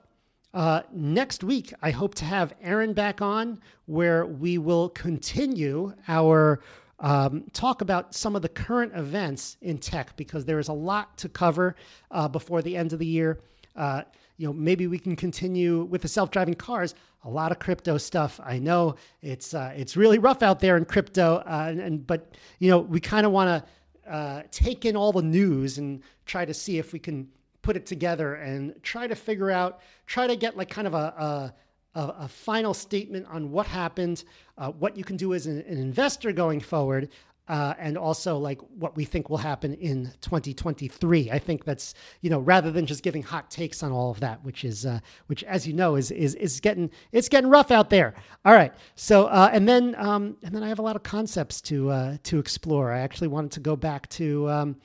uh, 0.54 0.82
next 0.92 1.42
week, 1.42 1.72
I 1.80 1.90
hope 1.90 2.14
to 2.16 2.24
have 2.24 2.52
Aaron 2.62 2.92
back 2.92 3.22
on 3.22 3.60
where 3.86 4.26
we 4.26 4.58
will 4.58 4.90
continue 4.90 5.94
our 6.08 6.60
um, 7.00 7.44
talk 7.52 7.80
about 7.80 8.14
some 8.14 8.36
of 8.36 8.42
the 8.42 8.48
current 8.48 8.92
events 8.94 9.56
in 9.60 9.78
tech 9.78 10.16
because 10.16 10.44
there 10.44 10.58
is 10.58 10.68
a 10.68 10.72
lot 10.72 11.18
to 11.18 11.28
cover 11.28 11.74
uh, 12.10 12.28
before 12.28 12.62
the 12.62 12.76
end 12.76 12.92
of 12.92 12.98
the 12.98 13.06
year. 13.06 13.40
Uh, 13.76 14.02
you 14.36 14.46
know, 14.46 14.52
maybe 14.52 14.86
we 14.86 14.98
can 14.98 15.16
continue 15.16 15.84
with 15.84 16.02
the 16.02 16.08
self-driving 16.08 16.54
cars. 16.54 16.94
A 17.24 17.30
lot 17.30 17.52
of 17.52 17.58
crypto 17.58 17.98
stuff. 17.98 18.40
I 18.42 18.58
know 18.58 18.96
it's 19.22 19.54
uh, 19.54 19.72
it's 19.76 19.96
really 19.96 20.18
rough 20.18 20.42
out 20.42 20.58
there 20.58 20.76
in 20.76 20.84
crypto, 20.84 21.36
uh, 21.46 21.66
and, 21.68 21.80
and, 21.80 22.06
but 22.06 22.34
you 22.58 22.70
know, 22.70 22.78
we 22.78 22.98
kind 22.98 23.24
of 23.24 23.32
want 23.32 23.64
to 24.04 24.10
uh, 24.12 24.42
take 24.50 24.84
in 24.84 24.96
all 24.96 25.12
the 25.12 25.22
news 25.22 25.78
and 25.78 26.02
try 26.26 26.44
to 26.44 26.52
see 26.52 26.78
if 26.78 26.92
we 26.92 26.98
can 26.98 27.28
put 27.62 27.76
it 27.76 27.86
together 27.86 28.34
and 28.34 28.74
try 28.82 29.06
to 29.06 29.14
figure 29.14 29.50
out, 29.50 29.80
try 30.06 30.26
to 30.26 30.34
get 30.34 30.56
like 30.56 30.68
kind 30.68 30.88
of 30.88 30.94
a, 30.94 31.54
a, 31.94 32.00
a 32.24 32.28
final 32.28 32.74
statement 32.74 33.26
on 33.30 33.52
what 33.52 33.66
happened, 33.66 34.24
uh, 34.58 34.70
what 34.72 34.96
you 34.96 35.04
can 35.04 35.16
do 35.16 35.32
as 35.32 35.46
an, 35.46 35.60
an 35.68 35.78
investor 35.78 36.32
going 36.32 36.58
forward, 36.60 37.08
uh, 37.48 37.74
and 37.78 37.98
also 37.98 38.38
like 38.38 38.60
what 38.78 38.96
we 38.96 39.04
think 39.04 39.28
will 39.28 39.38
happen 39.38 39.74
in 39.74 40.12
2023. 40.20 41.30
I 41.30 41.38
think 41.38 41.64
that's 41.64 41.94
you 42.20 42.30
know 42.30 42.38
rather 42.38 42.70
than 42.70 42.86
just 42.86 43.02
giving 43.02 43.22
hot 43.22 43.50
takes 43.50 43.82
on 43.82 43.92
all 43.92 44.10
of 44.10 44.20
that, 44.20 44.44
which 44.44 44.64
is 44.64 44.86
uh, 44.86 45.00
which 45.26 45.42
as 45.44 45.66
you 45.66 45.72
know 45.72 45.96
is 45.96 46.10
is 46.10 46.34
is 46.36 46.60
getting 46.60 46.90
it's 47.10 47.28
getting 47.28 47.50
rough 47.50 47.70
out 47.70 47.90
there. 47.90 48.14
All 48.44 48.52
right, 48.52 48.72
so 48.94 49.26
uh, 49.26 49.50
and 49.52 49.68
then 49.68 49.94
um, 49.98 50.36
and 50.42 50.54
then 50.54 50.62
I 50.62 50.68
have 50.68 50.78
a 50.78 50.82
lot 50.82 50.96
of 50.96 51.02
concepts 51.02 51.60
to 51.62 51.90
uh, 51.90 52.16
to 52.24 52.38
explore. 52.38 52.92
I 52.92 53.00
actually 53.00 53.28
wanted 53.28 53.50
to 53.52 53.60
go 53.60 53.74
back 53.76 54.08
to 54.10 54.48
um, 54.48 54.76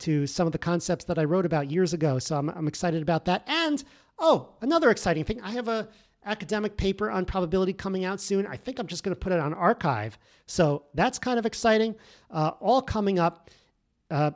to 0.00 0.26
some 0.26 0.46
of 0.46 0.52
the 0.52 0.58
concepts 0.58 1.04
that 1.06 1.18
I 1.18 1.24
wrote 1.24 1.46
about 1.46 1.70
years 1.70 1.92
ago, 1.92 2.18
so 2.18 2.36
I'm 2.36 2.48
I'm 2.50 2.68
excited 2.68 3.02
about 3.02 3.24
that. 3.24 3.42
And 3.48 3.82
oh, 4.18 4.50
another 4.60 4.90
exciting 4.90 5.24
thing, 5.24 5.40
I 5.42 5.50
have 5.50 5.68
a 5.68 5.88
academic 6.26 6.76
paper 6.76 7.10
on 7.10 7.24
probability 7.24 7.72
coming 7.72 8.04
out 8.04 8.20
soon. 8.20 8.46
I 8.46 8.56
think 8.56 8.78
I'm 8.78 8.86
just 8.86 9.02
going 9.02 9.14
to 9.14 9.18
put 9.18 9.32
it 9.32 9.40
on 9.40 9.54
arXiv. 9.54 10.12
So 10.46 10.84
that's 10.94 11.18
kind 11.18 11.38
of 11.38 11.46
exciting. 11.46 11.94
Uh, 12.30 12.52
all 12.60 12.82
coming 12.82 13.18
up 13.18 13.50
uh, 14.10 14.32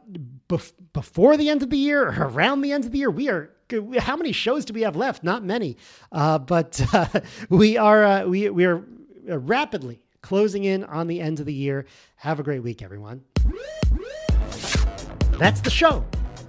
bef- 0.48 0.72
before 0.92 1.37
the 1.37 1.48
end 1.48 1.62
of 1.62 1.70
the 1.70 1.79
year 1.79 2.09
or 2.09 2.29
around 2.29 2.62
the 2.62 2.72
end 2.72 2.85
of 2.85 2.92
the 2.92 2.98
year. 2.98 3.11
We 3.11 3.29
are 3.29 3.51
how 3.98 4.16
many 4.16 4.33
shows 4.33 4.64
do 4.64 4.72
we 4.72 4.81
have 4.83 4.96
left? 4.96 5.22
Not 5.22 5.44
many, 5.44 5.77
uh, 6.11 6.38
but 6.38 6.81
uh, 6.94 7.07
we 7.51 7.77
are 7.77 8.05
uh, 8.05 8.24
we 8.24 8.48
we 8.48 8.64
are 8.64 8.83
rapidly 9.27 10.01
closing 10.22 10.64
in 10.64 10.85
on 10.85 11.07
the 11.07 11.20
end 11.20 11.40
of 11.40 11.46
the 11.46 11.53
year. 11.53 11.87
Have 12.16 12.40
a 12.40 12.42
great 12.42 12.62
week, 12.62 12.83
everyone. 12.83 13.22
That's 15.38 15.61
the 15.61 15.70
show. 15.70 16.05